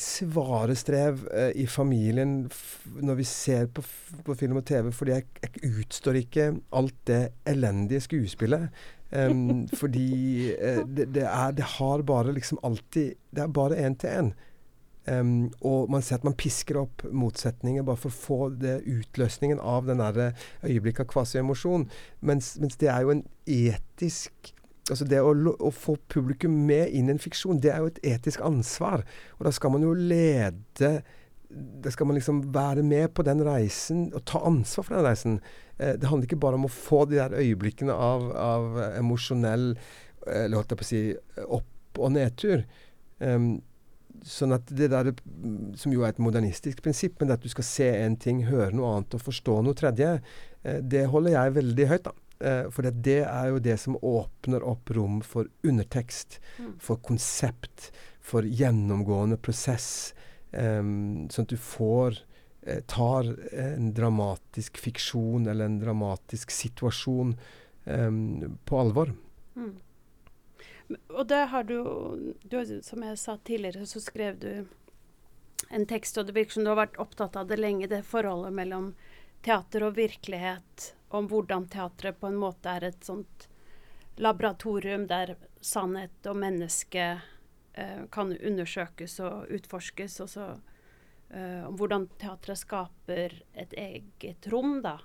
svare 0.00 0.74
strev 0.78 1.24
uh, 1.28 1.50
i 1.54 1.66
familien 1.66 2.46
når 3.02 3.18
vi 3.18 3.26
ser 3.28 3.66
på, 3.66 3.82
på, 4.24 4.34
film 4.34 4.60
og 4.60 4.64
TV, 4.66 4.92
fordi 4.92 5.16
jeg, 5.16 5.26
jeg 5.42 5.72
utstår 5.80 6.20
ikke 6.22 6.46
alt 6.72 6.96
det 7.10 7.22
elendige 7.46 8.00
skuespillet. 8.06 8.70
Um, 9.12 9.66
fordi 9.80 10.50
uh, 10.56 10.82
det, 10.88 11.08
det, 11.14 11.22
er, 11.22 11.54
det, 11.54 11.64
har 11.76 12.02
bare 12.02 12.32
liksom 12.34 12.58
alltid 12.66 13.14
Det 13.30 13.44
er 13.44 13.52
bare 13.54 13.78
én 13.78 13.94
til 13.94 14.10
én. 14.10 14.32
Um, 15.06 15.52
og 15.60 15.90
man 15.90 16.02
ser 16.02 16.18
at 16.18 16.24
man 16.26 16.34
pisker 16.34 16.80
opp 16.80 17.04
motsetninger 17.14 17.84
bare 17.86 18.00
for 18.00 18.10
å 18.10 18.18
få 18.18 18.38
det 18.58 18.80
utløsningen 18.90 19.60
av 19.62 19.86
den 19.86 20.02
der 20.02 20.34
øyeblikket 20.66 21.04
av 21.04 21.12
kvasi-emosjon. 21.12 21.86
Mens, 22.26 22.56
mens, 22.58 22.74
det 22.80 22.90
er 22.90 23.06
jo 23.06 23.14
en 23.14 23.26
etisk 23.46 24.52
Altså 24.86 25.02
det 25.10 25.18
å, 25.18 25.32
å, 25.34 25.70
få 25.74 25.96
publikum 26.06 26.52
med 26.68 26.92
inn 26.94 27.08
i 27.08 27.16
en 27.16 27.18
fiksjon, 27.18 27.58
det 27.58 27.72
er 27.72 27.80
jo 27.82 27.88
et 27.90 27.96
etisk 28.06 28.38
ansvar. 28.46 29.02
Og 29.34 29.48
da 29.48 29.50
skal 29.50 29.72
man 29.74 29.82
jo 29.82 29.96
lede 29.98 30.90
Da 31.48 31.92
skal 31.94 32.08
man 32.08 32.18
liksom 32.18 32.40
være 32.54 32.82
med 32.82 33.12
på 33.14 33.22
den 33.26 33.44
reisen 33.46 34.08
og 34.16 34.24
ta 34.26 34.40
ansvar 34.48 34.88
for 34.88 34.96
den 34.96 35.06
reisen. 35.06 35.38
Eh, 35.78 35.94
det 35.94 36.10
handler 36.10 36.26
ikke 36.28 36.42
bare 36.42 36.58
om 36.58 36.66
å 36.66 36.72
få 36.72 37.04
de 37.06 37.20
der 37.20 37.36
øyeblikkene 37.38 37.94
av, 37.94 38.26
av 38.34 38.82
emosjonell 38.96 39.70
eh, 39.76 40.44
Eller 40.44 40.58
holdt 40.58 40.74
jeg 40.74 40.82
på 40.82 40.86
å 40.86 40.90
si 40.90 41.02
opp- 41.46 42.02
og 42.02 42.12
nedtur. 42.12 42.66
Um, 43.22 43.62
sånn 44.26 44.54
at 44.56 44.68
det 44.74 44.90
der, 44.92 45.12
som 45.78 45.94
jo 45.94 46.04
er 46.04 46.14
et 46.14 46.22
modernistisk 46.22 46.82
prinsipp, 46.84 47.18
men 47.20 47.34
at 47.34 47.44
du 47.44 47.48
skal 47.52 47.66
se 47.66 47.88
en 48.02 48.16
ting, 48.20 48.44
høre 48.48 48.74
noe 48.74 48.94
annet 48.94 49.16
og 49.16 49.24
forstå 49.26 49.58
noe 49.64 49.76
tredje, 49.78 50.16
eh, 50.62 50.80
det 50.82 51.06
holder 51.12 51.36
jeg 51.36 51.56
veldig 51.60 51.88
høyt, 51.92 52.08
da. 52.08 52.14
Eh, 52.36 52.66
for 52.72 52.84
det 52.84 53.22
er 53.24 53.48
jo 53.52 53.62
det 53.64 53.78
som 53.80 53.96
åpner 53.96 54.64
opp 54.66 54.92
rom 54.96 55.22
for 55.24 55.48
undertekst, 55.66 56.40
mm. 56.58 56.74
for 56.82 57.00
konsept, 57.04 57.90
for 58.20 58.44
gjennomgående 58.44 59.38
prosess. 59.40 60.12
Um, 60.52 61.26
sånn 61.32 61.48
at 61.48 61.52
du 61.52 61.58
får 61.60 62.20
eh, 62.62 62.80
tar 62.88 63.26
en 63.52 63.90
dramatisk 63.96 64.78
fiksjon 64.78 65.48
eller 65.50 65.66
en 65.66 65.80
dramatisk 65.82 66.54
situasjon 66.54 67.34
um, 67.84 68.56
på 68.64 68.78
alvor. 68.78 69.12
Mm. 69.56 69.74
Og 71.08 71.26
det 71.26 71.42
har 71.50 71.64
du, 71.66 71.80
du, 72.42 72.82
Som 72.82 73.02
jeg 73.02 73.18
sa 73.18 73.36
tidligere, 73.36 73.86
så 73.90 74.00
skrev 74.00 74.38
du 74.38 74.50
en 75.70 75.86
tekst, 75.86 76.18
og 76.18 76.28
det 76.28 76.36
virker 76.36 76.58
som 76.58 76.66
du 76.66 76.70
har 76.70 76.84
vært 76.84 77.00
opptatt 77.02 77.36
av 77.36 77.48
det 77.50 77.58
lenge, 77.58 77.88
det 77.90 78.04
forholdet 78.06 78.54
mellom 78.54 78.92
teater 79.42 79.86
og 79.86 79.96
virkelighet 79.98 80.92
om 81.16 81.28
hvordan 81.30 81.66
teatret 81.72 82.20
på 82.20 82.30
en 82.30 82.38
måte 82.38 82.70
er 82.70 82.88
et 82.88 83.04
sånt 83.04 83.48
laboratorium 84.16 85.06
der 85.10 85.34
sannhet 85.60 86.28
og 86.28 86.38
menneske 86.40 87.02
eh, 87.02 87.24
kan 88.12 88.32
undersøkes 88.36 89.18
og 89.24 89.52
utforskes. 89.52 90.20
Og 90.24 90.30
så 90.32 90.48
eh, 91.30 91.62
om 91.66 91.76
hvordan 91.78 92.08
teatret 92.20 92.62
skaper 92.62 93.40
et 93.54 93.76
eget 93.76 94.50
rom, 94.52 94.80
da. 94.84 94.98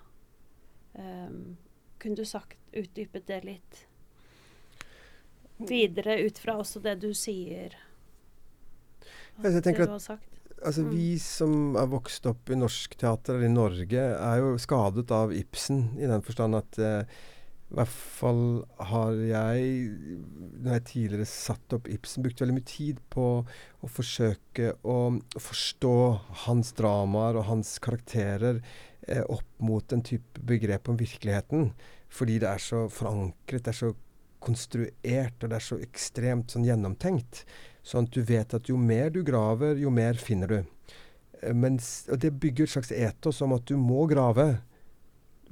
Um, 0.91 1.55
kunne 2.01 2.19
du 2.19 2.25
sagt, 2.27 2.57
utdypet 2.75 3.27
det 3.29 3.43
litt 3.47 3.86
videre 5.69 6.17
ut 6.25 6.39
fra 6.41 6.57
også 6.60 6.81
det 6.84 6.97
du 7.03 7.12
sier? 7.15 7.77
Jeg 9.41 9.63
tenker 9.63 9.86
at 9.88 10.10
altså 10.62 10.84
mm. 10.86 10.89
Vi 10.93 11.12
som 11.21 11.77
er 11.79 11.89
vokst 11.89 12.25
opp 12.29 12.51
i 12.51 12.57
norsk 12.60 12.97
teater 12.99 13.38
eller 13.38 13.49
i 13.49 13.53
Norge, 13.53 14.01
er 14.13 14.41
jo 14.41 14.57
skadet 14.62 15.12
av 15.15 15.34
Ibsen 15.34 15.86
i 15.97 16.10
den 16.10 16.25
forstand 16.25 16.57
at 16.60 16.81
eh, 16.81 17.21
I 17.71 17.75
hvert 17.79 17.91
fall 17.91 18.41
har 18.91 19.15
jeg, 19.23 19.67
når 20.60 20.73
jeg 20.75 20.84
tidligere 20.89 21.27
satte 21.29 21.77
opp 21.77 21.86
Ibsen, 21.88 22.23
brukt 22.25 22.41
veldig 22.43 22.55
mye 22.57 22.67
tid 22.67 22.97
på 23.13 23.27
å 23.47 23.89
forsøke 23.89 24.73
å 24.84 24.97
forstå 25.39 25.93
hans 26.43 26.73
dramaer 26.75 27.39
og 27.39 27.47
hans 27.47 27.77
karakterer 27.84 28.60
eh, 29.07 29.23
opp 29.23 29.47
mot 29.63 29.95
en 29.95 30.03
type 30.03 30.43
begrep 30.43 30.91
om 30.91 30.99
virkeligheten. 30.99 31.71
Fordi 32.12 32.41
det 32.43 32.49
er 32.51 32.60
så 32.60 32.84
forankret, 32.91 33.63
det 33.63 33.71
er 33.71 33.79
så 33.79 33.93
konstruert, 34.43 35.38
og 35.39 35.47
det 35.47 35.57
er 35.62 35.67
så 35.69 35.77
ekstremt 35.79 36.51
sånn 36.51 36.67
gjennomtenkt. 36.67 37.45
Sånn 37.88 38.10
at 38.10 38.17
du 38.17 38.19
vet 38.27 38.57
at 38.57 38.67
jo 38.67 38.75
mer 38.75 39.13
du 39.15 39.21
graver, 39.23 39.79
jo 39.79 39.93
mer 39.95 40.19
finner 40.19 40.51
du. 40.51 40.60
Eh, 41.39 41.55
mens, 41.55 42.10
og 42.12 42.19
det 42.19 42.34
bygger 42.36 42.67
et 42.67 42.75
slags 42.75 42.91
etos 42.91 43.39
om 43.45 43.55
at 43.55 43.63
du 43.71 43.77
må 43.79 44.03
grave 44.12 44.57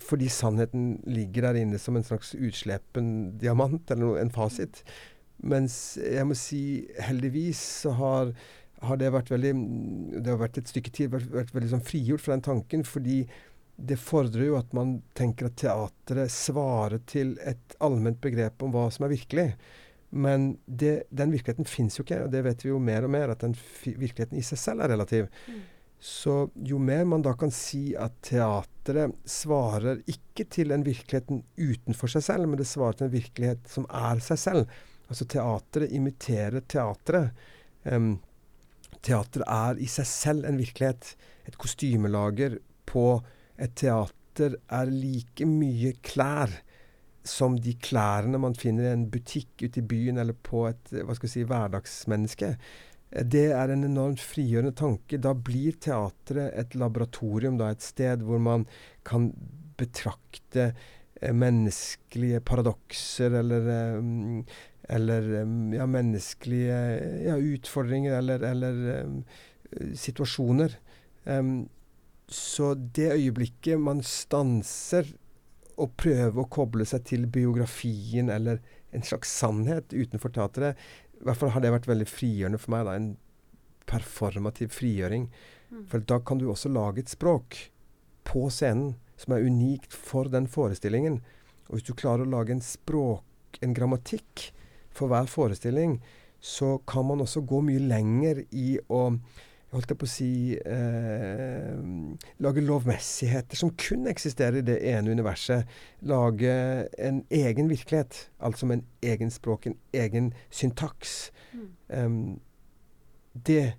fordi 0.04 0.30
sannheten 0.32 1.00
ligger 1.10 1.50
der 1.50 1.62
inne 1.62 1.80
som 1.82 1.98
en 1.98 2.06
slags 2.06 2.34
utslepen 2.36 3.38
diamant, 3.42 3.84
eller 3.90 4.06
noe, 4.06 4.22
en 4.22 4.34
fasit. 4.34 4.84
Mens 5.40 5.98
jeg 6.02 6.28
må 6.28 6.36
si 6.38 6.62
heldigvis 7.00 7.60
så 7.86 7.94
har, 7.96 8.34
har 8.84 9.00
det 9.00 9.12
vært 9.16 9.30
veldig 9.32 9.54
Det 10.20 10.34
har 10.34 10.42
vært 10.42 10.60
et 10.60 10.72
stykke 10.72 10.92
tid 10.96 11.14
vært, 11.14 11.30
vært 11.32 11.54
veldig 11.56 11.72
sånn 11.76 11.86
frigjort 11.86 12.26
fra 12.26 12.36
den 12.36 12.48
tanken, 12.50 12.84
fordi 12.88 13.22
det 13.80 13.96
fordrer 14.02 14.50
jo 14.50 14.58
at 14.60 14.74
man 14.76 14.98
tenker 15.16 15.48
at 15.48 15.60
teatret 15.62 16.34
svarer 16.34 17.00
til 17.08 17.38
et 17.48 17.78
allment 17.80 18.20
begrep 18.20 18.66
om 18.66 18.74
hva 18.76 18.90
som 18.92 19.06
er 19.08 19.14
virkelig. 19.14 19.54
Men 20.10 20.56
det, 20.66 21.06
den 21.14 21.32
virkeligheten 21.32 21.68
fins 21.70 22.00
jo 22.00 22.04
ikke, 22.04 22.24
og 22.26 22.34
det 22.34 22.42
vet 22.44 22.66
vi 22.66 22.72
jo 22.72 22.80
mer 22.82 23.06
og 23.06 23.14
mer, 23.14 23.32
at 23.32 23.44
den 23.46 23.54
virkeligheten 23.86 24.40
i 24.40 24.46
seg 24.46 24.60
selv 24.60 24.84
er 24.84 24.92
relativ. 24.96 25.30
Mm. 25.48 25.62
Så 26.00 26.50
jo 26.56 26.78
mer 26.80 27.04
man 27.06 27.24
da 27.26 27.34
kan 27.36 27.52
si 27.52 27.92
at 28.00 28.22
teatret 28.24 29.18
svarer 29.28 30.00
ikke 30.08 30.46
til 30.48 30.72
en 30.72 30.86
virkelighet 30.86 31.34
utenfor 31.60 32.12
seg 32.14 32.24
selv, 32.24 32.48
men 32.48 32.62
det 32.62 32.70
svarer 32.70 32.96
til 32.96 33.10
en 33.10 33.18
virkelighet 33.18 33.68
som 33.68 33.88
er 33.92 34.22
seg 34.24 34.40
selv. 34.40 34.80
Altså 35.12 35.28
teatret 35.28 35.92
imiterer 35.92 36.64
teatret. 36.72 37.36
Um, 37.84 38.14
teatret 39.04 39.44
er 39.44 39.84
i 39.84 39.90
seg 39.92 40.08
selv 40.08 40.48
en 40.48 40.62
virkelighet. 40.62 41.16
Et 41.50 41.60
kostymelager 41.60 42.60
på 42.88 43.06
et 43.60 43.76
teater 43.76 44.56
er 44.72 44.92
like 44.94 45.48
mye 45.50 45.98
klær 46.06 46.54
som 47.28 47.58
de 47.60 47.74
klærne 47.76 48.40
man 48.42 48.56
finner 48.58 48.88
i 48.88 48.94
en 48.94 49.10
butikk 49.12 49.66
ute 49.66 49.82
i 49.82 49.86
byen 49.86 50.22
eller 50.22 50.38
på 50.48 50.64
et 50.70 50.94
hva 50.96 51.16
skal 51.18 51.32
si, 51.32 51.44
hverdagsmenneske. 51.44 52.54
Det 53.10 53.48
er 53.58 53.72
en 53.74 53.88
enormt 53.88 54.22
frigjørende 54.22 54.76
tanke. 54.78 55.18
Da 55.18 55.34
blir 55.34 55.80
teatret 55.82 56.54
et 56.54 56.76
laboratorium, 56.78 57.58
da, 57.58 57.72
et 57.74 57.86
sted 57.86 58.22
hvor 58.26 58.42
man 58.44 58.68
kan 59.08 59.32
betrakte 59.80 60.70
eh, 60.70 61.34
menneskelige 61.34 62.44
paradokser 62.46 63.40
eller, 63.42 63.70
eh, 63.74 64.60
eller 64.98 65.32
eh, 65.42 65.56
ja, 65.80 65.88
menneskelige 65.90 66.78
ja, 67.26 67.40
utfordringer 67.40 68.20
eller, 68.20 68.46
eller 68.52 68.84
um, 69.08 69.24
situasjoner. 69.98 70.78
Um, 71.26 71.70
så 72.30 72.76
det 72.78 73.10
øyeblikket 73.16 73.82
man 73.82 74.04
stanser 74.06 75.08
og 75.80 75.96
prøver 75.98 76.44
å 76.44 76.50
koble 76.52 76.86
seg 76.86 77.08
til 77.10 77.26
biografien 77.32 78.30
eller 78.30 78.60
en 78.94 79.06
slags 79.06 79.32
sannhet 79.42 79.94
utenfor 79.94 80.34
teatret, 80.34 80.78
i 81.20 81.28
hvert 81.28 81.40
fall 81.40 81.52
har 81.56 81.64
det 81.64 81.74
vært 81.74 81.90
veldig 81.90 82.08
frigjørende 82.10 82.62
for 82.62 82.74
meg. 82.74 82.88
Da, 82.88 82.96
en 82.96 83.10
performativ 83.90 84.72
frigjøring. 84.76 85.28
Mm. 85.70 85.84
For 85.92 86.06
da 86.12 86.20
kan 86.24 86.40
du 86.40 86.48
også 86.50 86.72
lage 86.72 87.04
et 87.04 87.12
språk 87.12 87.58
på 88.30 88.48
scenen 88.54 88.96
som 89.20 89.36
er 89.36 89.44
unikt 89.44 89.96
for 89.96 90.30
den 90.32 90.48
forestillingen. 90.50 91.20
Og 91.68 91.78
hvis 91.78 91.90
du 91.90 91.94
klarer 91.98 92.26
å 92.26 92.32
lage 92.32 92.56
en 92.56 92.64
språk, 92.64 93.60
en 93.66 93.76
grammatikk, 93.76 94.50
for 95.00 95.12
hver 95.12 95.30
forestilling, 95.30 96.00
så 96.40 96.78
kan 96.88 97.06
man 97.08 97.22
også 97.24 97.44
gå 97.48 97.62
mye 97.68 97.84
lenger 97.84 98.44
i 98.56 98.80
å 98.90 99.04
holdt 99.74 99.92
jeg 99.92 100.00
på 100.02 100.08
å 100.08 100.10
si 100.10 100.32
eh, 100.58 101.82
Lage 102.42 102.64
lovmessigheter 102.66 103.60
som 103.60 103.74
kun 103.78 104.08
eksisterer 104.10 104.62
i 104.62 104.66
det 104.66 104.80
ene 104.92 105.14
universet. 105.14 105.70
Lage 106.10 106.54
en 106.98 107.22
egen 107.30 107.70
virkelighet, 107.70 108.30
altså 108.40 108.70
med 108.70 108.80
en 108.80 109.12
egen 109.14 109.34
språk, 109.34 109.68
en 109.70 109.78
egen 109.94 110.32
syntaks. 110.50 111.32
Mm. 111.54 111.70
Um, 111.90 112.40
det 113.34 113.76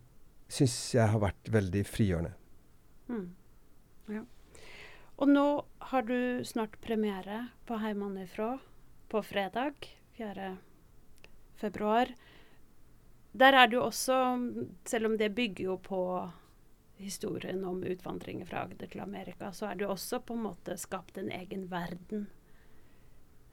syns 0.51 0.77
jeg 0.95 1.11
har 1.11 1.23
vært 1.23 1.51
veldig 1.53 1.85
frigjørende. 1.87 2.35
Mm. 3.11 3.27
Ja. 4.15 4.25
Og 5.21 5.31
nå 5.31 5.47
har 5.91 6.07
du 6.07 6.43
snart 6.47 6.79
premiere 6.85 7.49
på 7.69 7.79
Heimanifrå 7.83 8.55
på 9.11 9.23
fredag 9.27 9.91
4. 10.17 10.55
februar. 11.61 12.15
Der 13.33 13.55
er 13.55 13.67
det 13.67 13.77
jo 13.79 13.85
også, 13.87 14.17
selv 14.85 15.07
om 15.07 15.17
det 15.19 15.35
bygger 15.35 15.65
jo 15.65 15.77
på 15.77 16.03
historien 17.01 17.65
om 17.65 17.83
utvandringen 17.85 18.47
fra 18.47 18.65
Agder 18.65 18.87
til 18.87 19.01
Amerika, 19.01 19.53
så 19.53 19.71
er 19.71 19.75
det 19.75 19.87
jo 19.87 19.91
også 19.95 20.21
på 20.21 20.35
en 20.35 20.45
måte 20.49 20.77
skapt 20.77 21.19
en 21.19 21.31
egen 21.33 21.69
verden 21.71 22.27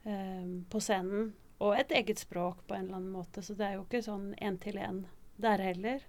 um, 0.04 0.64
på 0.70 0.80
scenen. 0.80 1.32
Og 1.58 1.74
et 1.78 1.90
eget 1.90 2.18
språk 2.18 2.66
på 2.66 2.74
en 2.74 2.84
eller 2.84 3.00
annen 3.00 3.14
måte. 3.14 3.42
Så 3.42 3.54
det 3.58 3.66
er 3.66 3.78
jo 3.78 3.86
ikke 3.86 4.02
sånn 4.04 4.30
én-til-én 4.38 5.04
der 5.42 5.62
heller. 5.62 6.04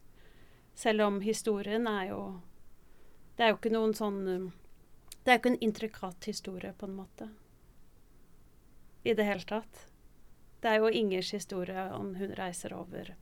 Selv 0.78 1.08
om 1.08 1.22
historien 1.22 1.88
er 1.88 2.12
jo 2.12 2.22
Det 3.38 3.46
er 3.46 3.50
jo 3.54 3.58
ikke 3.58 3.72
noen 3.72 3.94
sånn 3.96 4.20
Det 5.24 5.32
er 5.32 5.38
jo 5.38 5.40
ikke 5.40 5.54
en 5.54 5.64
intrikat 5.64 6.26
historie, 6.28 6.74
på 6.74 6.86
en 6.86 6.96
måte. 6.96 7.30
I 9.04 9.14
det 9.14 9.26
hele 9.26 9.48
tatt. 9.48 9.88
Det 10.62 10.70
er 10.70 10.84
jo 10.84 10.92
Ingers 10.92 11.32
historie 11.32 11.88
om 11.96 12.16
hun 12.16 12.36
reiser 12.36 12.74
over 12.76 13.16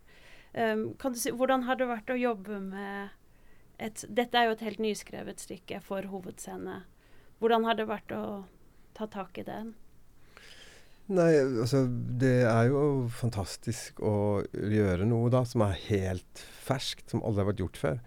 Um, 0.57 0.83
kan 0.97 1.13
du 1.13 1.19
si, 1.21 1.29
hvordan 1.29 1.67
har 1.67 1.77
det 1.77 1.89
vært 1.89 2.09
å 2.09 2.17
jobbe 2.17 2.59
med 2.63 3.15
et 3.77 4.01
Dette 4.09 4.39
er 4.39 4.47
jo 4.47 4.55
et 4.55 4.63
helt 4.65 4.79
nyskrevet 4.81 5.41
stykke 5.43 5.83
for 5.85 6.07
hovedscene. 6.09 6.79
Hvordan 7.37 7.67
har 7.67 7.77
det 7.77 7.85
vært 7.85 8.13
å 8.15 8.23
ta 8.97 9.05
tak 9.13 9.37
i 9.37 9.45
den? 9.45 9.75
Nei, 11.13 11.29
altså 11.39 11.85
Det 12.19 12.41
er 12.49 12.71
jo 12.71 13.07
fantastisk 13.13 14.01
å 14.03 14.43
gjøre 14.51 15.05
noe 15.07 15.29
da 15.31 15.43
som 15.47 15.63
er 15.63 15.77
helt 15.87 16.41
ferskt, 16.65 17.05
som 17.11 17.21
aldri 17.21 17.43
har 17.43 17.51
vært 17.51 17.61
gjort 17.63 17.79
før. 17.83 18.01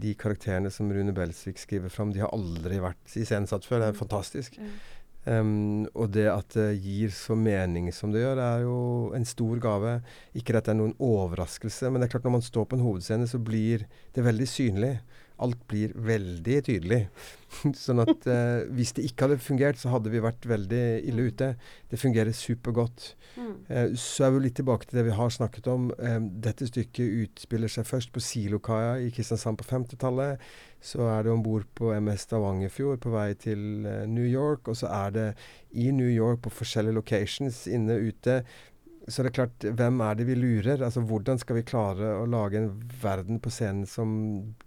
De 0.00 0.14
karakterene 0.18 0.70
som 0.72 0.90
Rune 0.94 1.12
Belsvik 1.14 1.60
skriver 1.60 1.92
fram, 1.92 2.14
de 2.14 2.24
har 2.24 2.32
aldri 2.34 2.80
vært 2.82 3.14
iscenesatt 3.18 3.66
før. 3.66 3.82
Det 3.82 3.90
er 3.90 3.96
mm. 3.98 4.00
fantastisk. 4.00 4.58
Mm. 4.58 4.74
Um, 5.30 5.84
og 5.94 6.08
det 6.10 6.26
at 6.26 6.56
det 6.56 6.80
gir 6.82 7.12
så 7.14 7.36
mening 7.38 7.90
som 7.94 8.10
det 8.10 8.24
gjør, 8.24 8.40
er 8.42 8.64
jo 8.64 8.78
en 9.14 9.26
stor 9.28 9.60
gave. 9.62 9.92
Ikke 10.34 10.56
at 10.58 10.66
det 10.66 10.74
er 10.74 10.80
noen 10.80 10.96
overraskelse, 10.98 11.90
men 11.90 12.02
det 12.02 12.08
er 12.08 12.16
klart 12.16 12.26
når 12.26 12.38
man 12.40 12.46
står 12.46 12.66
på 12.66 12.78
en 12.78 12.86
hovedscene, 12.86 13.28
så 13.30 13.38
blir 13.38 13.86
det 14.16 14.26
veldig 14.26 14.48
synlig. 14.50 14.94
Alt 15.40 15.60
blir 15.70 15.94
veldig 15.96 16.56
tydelig. 16.68 17.02
sånn 17.84 18.02
at 18.04 18.26
eh, 18.30 18.62
hvis 18.76 18.94
det 18.96 19.06
ikke 19.08 19.26
hadde 19.26 19.40
fungert, 19.42 19.80
så 19.80 19.90
hadde 19.94 20.12
vi 20.12 20.22
vært 20.22 20.46
veldig 20.48 20.84
ille 21.10 21.28
ute. 21.32 21.52
Det 21.90 22.00
fungerer 22.00 22.36
supergodt. 22.36 23.14
Mm. 23.36 23.52
Eh, 23.68 23.92
så 23.98 24.28
er 24.28 24.34
vi 24.34 24.44
litt 24.46 24.58
tilbake 24.60 24.88
til 24.88 25.00
det 25.00 25.08
vi 25.10 25.18
har 25.18 25.34
snakket 25.34 25.70
om. 25.72 25.90
Eh, 25.98 26.18
dette 26.46 26.68
stykket 26.70 27.20
utspiller 27.24 27.72
seg 27.72 27.88
først 27.88 28.14
på 28.14 28.22
Silokaia 28.24 28.98
i 29.02 29.12
Kristiansand 29.14 29.60
på 29.60 29.68
50-tallet 29.70 30.50
så 30.80 31.04
er 31.12 31.24
det 31.24 31.32
om 31.32 31.42
bord 31.44 31.66
på 31.76 31.92
MS 31.92 32.24
Stavangerfjord 32.24 33.02
på 33.04 33.12
vei 33.12 33.34
til 33.38 33.84
uh, 33.84 34.06
New 34.08 34.24
York. 34.24 34.68
Og 34.68 34.78
så 34.80 34.88
er 34.88 35.14
det 35.16 35.26
i 35.70 35.90
New 35.92 36.08
York 36.08 36.42
på 36.46 36.52
forskjellige 36.62 36.96
locations, 36.96 37.66
inne 37.68 37.98
ute. 38.00 38.40
Så 39.08 39.22
det 39.22 39.30
er 39.30 39.36
klart, 39.40 39.64
hvem 39.78 40.02
er 40.04 40.18
det 40.18 40.26
vi 40.28 40.36
lurer? 40.36 40.82
Altså 40.84 41.02
Hvordan 41.06 41.40
skal 41.40 41.56
vi 41.58 41.66
klare 41.66 42.12
å 42.18 42.26
lage 42.28 42.60
en 42.60 42.72
verden 43.02 43.40
på 43.42 43.52
scenen 43.52 43.86
som 43.88 44.10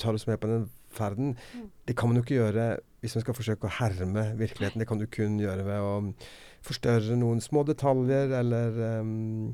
tar 0.02 0.18
oss 0.18 0.26
med 0.30 0.40
på 0.42 0.50
den 0.50 0.66
ferden? 0.94 1.36
Mm. 1.54 1.68
Det 1.88 1.96
kan 1.98 2.10
man 2.10 2.20
jo 2.20 2.26
ikke 2.26 2.40
gjøre 2.40 2.68
hvis 3.04 3.18
man 3.18 3.26
skal 3.26 3.38
forsøke 3.38 3.68
å 3.68 3.76
herme 3.82 4.26
virkeligheten. 4.40 4.82
Det 4.82 4.88
kan 4.90 5.02
du 5.02 5.06
kun 5.12 5.38
gjøre 5.42 5.68
ved 5.68 5.86
å 5.86 5.94
forstørre 6.64 7.18
noen 7.20 7.44
små 7.44 7.66
detaljer 7.68 8.32
eller 8.40 8.80
um, 9.04 9.54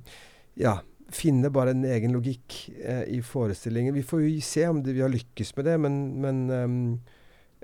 ja, 0.59 0.77
finne 1.13 1.49
bare 1.53 1.73
en 1.73 1.85
egen 1.89 2.13
logikk 2.13 2.59
eh, 2.77 3.05
i 3.17 3.21
forestillingen. 3.25 3.95
Vi 3.97 4.05
får 4.05 4.25
jo 4.25 4.35
se 4.45 4.67
om 4.69 4.83
det, 4.85 4.93
vi 4.97 5.03
har 5.03 5.11
lykkes 5.11 5.55
med 5.57 5.65
det, 5.65 5.77
men, 5.81 5.97
men 6.21 6.43
um, 6.53 6.77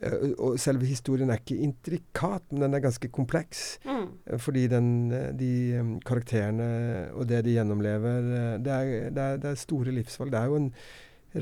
og 0.04 0.58
selve 0.60 0.88
historien 0.90 1.30
er 1.32 1.40
ikke 1.40 1.62
intrikat, 1.64 2.44
men 2.52 2.66
den 2.66 2.74
er 2.76 2.84
ganske 2.84 3.08
kompleks. 3.16 3.80
Mm. 3.86 4.08
Eh, 4.28 4.40
fordi 4.40 4.68
den, 4.68 5.12
eh, 5.12 5.32
de 5.32 6.00
karakterene 6.06 7.12
og 7.14 7.30
det 7.30 7.46
de 7.46 7.56
gjennomlever, 7.56 8.22
det 8.60 8.74
er, 8.74 9.10
det, 9.10 9.24
er, 9.24 9.38
det 9.38 9.50
er, 9.50 9.56
store 9.56 9.96
livsvalg. 9.96 10.34
Det 10.34 10.42
er 10.42 10.52
jo 10.52 10.60
en 10.60 10.74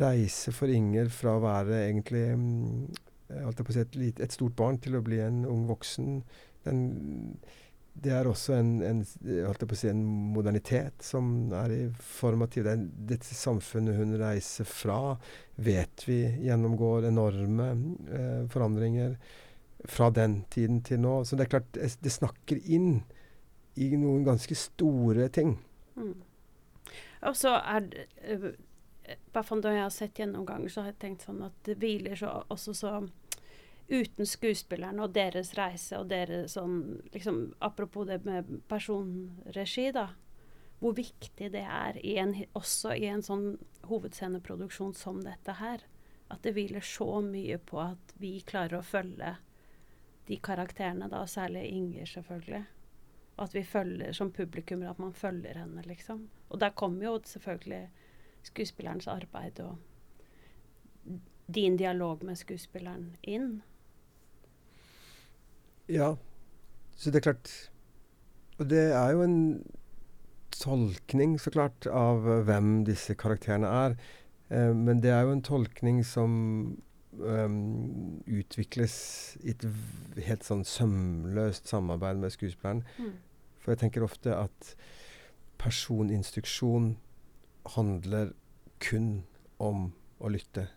reise 0.03 0.53
for 0.53 0.69
Inger 0.73 1.09
fra 1.13 1.37
å 1.37 1.43
være 1.43 1.81
egentlig 1.87 2.25
si 3.73 3.79
et, 3.81 4.19
et, 4.21 4.33
stort 4.33 4.55
barn 4.57 4.77
til 4.81 4.97
å 4.97 5.03
bli 5.05 5.19
en 5.21 5.43
ung 5.49 5.65
voksen. 5.69 6.21
Den 6.65 6.81
det 7.93 8.11
er 8.11 8.27
også 8.27 8.55
en, 8.57 8.71
en, 8.81 9.01
si, 9.05 9.87
en, 9.89 10.01
modernitet 10.33 11.05
som 11.05 11.53
er 11.53 11.93
formativ. 12.01 12.65
Det 12.65 12.73
dette 13.13 13.37
samfunnet 13.37 13.99
hun 13.99 14.15
reiser 14.17 14.67
fra, 14.67 15.15
vet 15.55 16.05
vi 16.07 16.23
gjennomgår 16.47 17.09
enorme 17.11 17.69
eh, 18.09 18.43
forandringer 18.51 19.15
fra 19.85 20.09
den 20.09 20.41
tiden 20.49 20.81
til 20.81 21.03
nå. 21.03 21.21
Så 21.23 21.37
det 21.37 21.45
er 21.45 21.53
klart, 21.57 21.77
det 21.77 22.13
snakker 22.13 22.61
inn 22.65 23.03
i 23.75 23.89
noen 23.97 24.25
ganske 24.25 24.57
store 24.57 25.29
ting. 25.33 25.57
Mm. 25.95 26.15
Og 27.29 27.37
så 27.37 27.55
er 27.61 27.85
det 27.91 28.07
uh, 28.33 28.51
fra 29.33 29.59
da 29.61 29.73
jeg 29.73 29.83
har 29.83 29.93
sett 29.93 30.19
gjennomganger, 30.19 30.71
så 30.71 30.83
har 30.83 30.93
jeg 30.93 31.01
tenkt 31.01 31.25
sånn 31.27 31.41
at 31.45 31.55
det 31.67 31.75
hviler 31.81 32.15
så, 32.19 32.31
også 32.53 32.75
så 32.77 32.93
Uten 33.87 34.27
skuespillerne 34.27 35.03
og 35.03 35.13
deres 35.15 35.53
reise 35.57 35.99
og 35.99 36.07
deres 36.11 36.55
sånn 36.55 37.01
liksom, 37.13 37.53
Apropos 37.59 38.07
det 38.07 38.21
med 38.25 38.47
personregi, 38.71 39.89
da. 39.95 40.09
Hvor 40.79 40.95
viktig 40.97 41.49
det 41.53 41.63
er 41.63 41.99
i 42.03 42.17
en, 42.19 42.35
også 42.57 42.95
i 42.95 43.07
en 43.11 43.23
sånn 43.23 43.57
hovedsceneproduksjon 43.87 44.95
som 44.97 45.21
dette 45.23 45.57
her. 45.59 45.83
At 46.31 46.43
det 46.43 46.55
hviler 46.55 46.83
så 46.83 47.21
mye 47.23 47.59
på 47.59 47.81
at 47.83 48.15
vi 48.19 48.37
klarer 48.47 48.79
å 48.79 48.87
følge 48.87 49.35
de 50.27 50.39
karakterene, 50.39 51.09
da, 51.11 51.25
særlig 51.27 51.65
Inger, 51.71 52.07
selvfølgelig. 52.07 52.63
Og 53.35 53.43
at 53.47 53.55
vi 53.55 53.63
følger 53.67 54.15
som 54.15 54.31
publikum, 54.31 54.83
at 54.87 54.99
man 54.99 55.13
følger 55.13 55.59
henne, 55.59 55.83
liksom. 55.87 56.29
Og 56.49 56.59
der 56.59 56.75
kommer 56.77 57.05
jo 57.05 57.17
selvfølgelig 57.27 57.89
skuespillerens 58.43 59.07
arbeid 59.07 59.59
og 59.63 59.77
din 61.53 61.77
dialog 61.77 62.23
med 62.23 62.37
skuespilleren 62.39 63.15
inn. 63.21 63.61
Ja. 65.91 66.13
Så 66.95 67.11
det 67.11 67.19
er 67.19 67.31
klart 67.31 67.51
Og 68.59 68.69
det 68.69 68.83
er 68.93 69.11
jo 69.11 69.23
en 69.25 69.39
tolkning, 70.53 71.39
så 71.41 71.51
klart, 71.51 71.87
av 71.89 72.21
hvem 72.45 72.83
disse 72.85 73.15
karakterene 73.17 73.67
er. 73.67 73.95
Eh, 74.53 74.71
men 74.75 75.01
det 75.01 75.11
er 75.11 75.25
jo 75.25 75.33
en 75.33 75.41
tolkning 75.43 76.03
som 76.05 76.35
um, 77.19 78.21
utvikles 78.29 78.95
i 79.43 79.53
et 79.53 79.65
helt 80.27 80.45
sånn 80.45 80.63
sømløst 80.67 81.71
samarbeid 81.71 82.21
med 82.21 82.35
skuespilleren. 82.35 82.83
Mm. 82.97 83.17
For 83.59 83.73
jeg 83.73 83.83
tenker 83.83 84.05
ofte 84.05 84.35
at 84.35 84.73
personinstruksjon 85.61 86.93
handler 87.77 88.33
kun 88.83 89.23
om 89.63 89.91
å 90.19 90.31
lytte. 90.31 90.67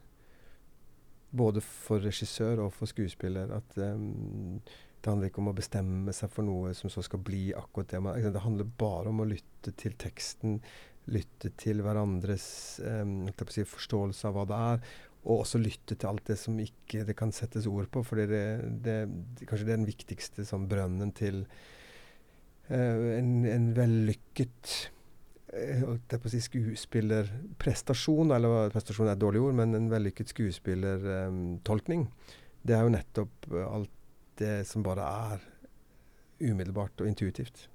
Både 1.37 1.61
for 1.61 2.05
regissør 2.05 2.63
og 2.65 2.75
for 2.77 2.89
skuespiller. 2.91 3.51
At 3.57 3.79
um, 3.83 4.61
det 5.07 5.13
handler 5.13 5.31
ikke 5.31 5.39
om 5.39 5.53
å 5.53 5.55
bestemme 5.55 6.13
seg 6.17 6.31
for 6.35 6.43
noe 6.43 6.73
som 6.75 6.91
så 6.91 7.05
skal 7.07 7.21
bli 7.23 7.53
akkurat 7.55 7.93
det 7.93 8.01
man 8.03 8.17
Det 8.35 8.43
handler 8.43 8.67
bare 8.79 9.13
om 9.13 9.23
å 9.23 9.29
lytte 9.29 9.71
til 9.79 9.95
teksten, 9.95 10.57
lytte 11.15 11.53
til 11.55 11.85
hverandres 11.87 12.47
um, 12.83 13.29
si, 13.55 13.63
forståelse 13.63 14.27
av 14.27 14.35
hva 14.35 14.47
det 14.51 14.59
er. 14.73 14.83
Og 15.27 15.45
også 15.45 15.63
lytte 15.63 15.95
til 15.95 16.11
alt 16.11 16.27
det 16.27 16.39
som 16.43 16.59
ikke 16.59 17.05
det 17.07 17.15
kan 17.19 17.31
settes 17.35 17.71
ord 17.71 17.87
på. 17.95 18.03
For 18.03 18.19
det, 18.19 18.27
det, 18.83 18.99
det, 19.07 19.47
kanskje 19.47 19.69
det 19.69 19.77
er 19.77 19.81
den 19.85 19.89
viktigste 19.93 20.47
sånn, 20.49 20.67
brønnen 20.71 21.15
til 21.15 21.45
uh, 22.67 23.07
en, 23.15 23.33
en 23.47 23.73
vellykket 23.79 24.75
å 25.57 26.29
si 26.29 26.43
skuespillerprestasjon, 26.43 28.35
eller 28.35 28.75
prestasjon 28.75 29.07
er 29.07 29.15
et 29.15 29.23
dårlig 29.23 29.47
ord, 29.47 29.55
men 29.63 29.79
en 29.79 29.87
vellykket 29.89 30.35
skuespillertolkning, 30.35 32.09
um, 32.11 32.41
det 32.67 32.75
er 32.75 32.83
jo 32.83 32.97
nettopp 32.99 33.55
uh, 33.55 33.63
alt 33.71 33.96
det 34.39 34.67
som 34.69 34.85
bare 34.87 35.07
er 35.33 35.45
umiddelbart 36.41 37.01
og 37.01 37.09
intuitivt. 37.09 37.69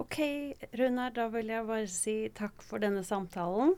OK, 0.00 0.18
Runar, 0.78 1.10
da 1.12 1.26
vil 1.28 1.50
jeg 1.52 1.66
bare 1.66 1.88
si 1.90 2.14
takk 2.34 2.62
for 2.64 2.82
denne 2.82 3.02
samtalen, 3.04 3.74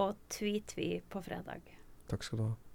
og 0.00 0.18
tvi-tvi 0.30 1.00
på 1.10 1.22
fredag. 1.24 1.64
Takk 2.10 2.26
skal 2.26 2.42
du 2.42 2.44
ha. 2.44 2.69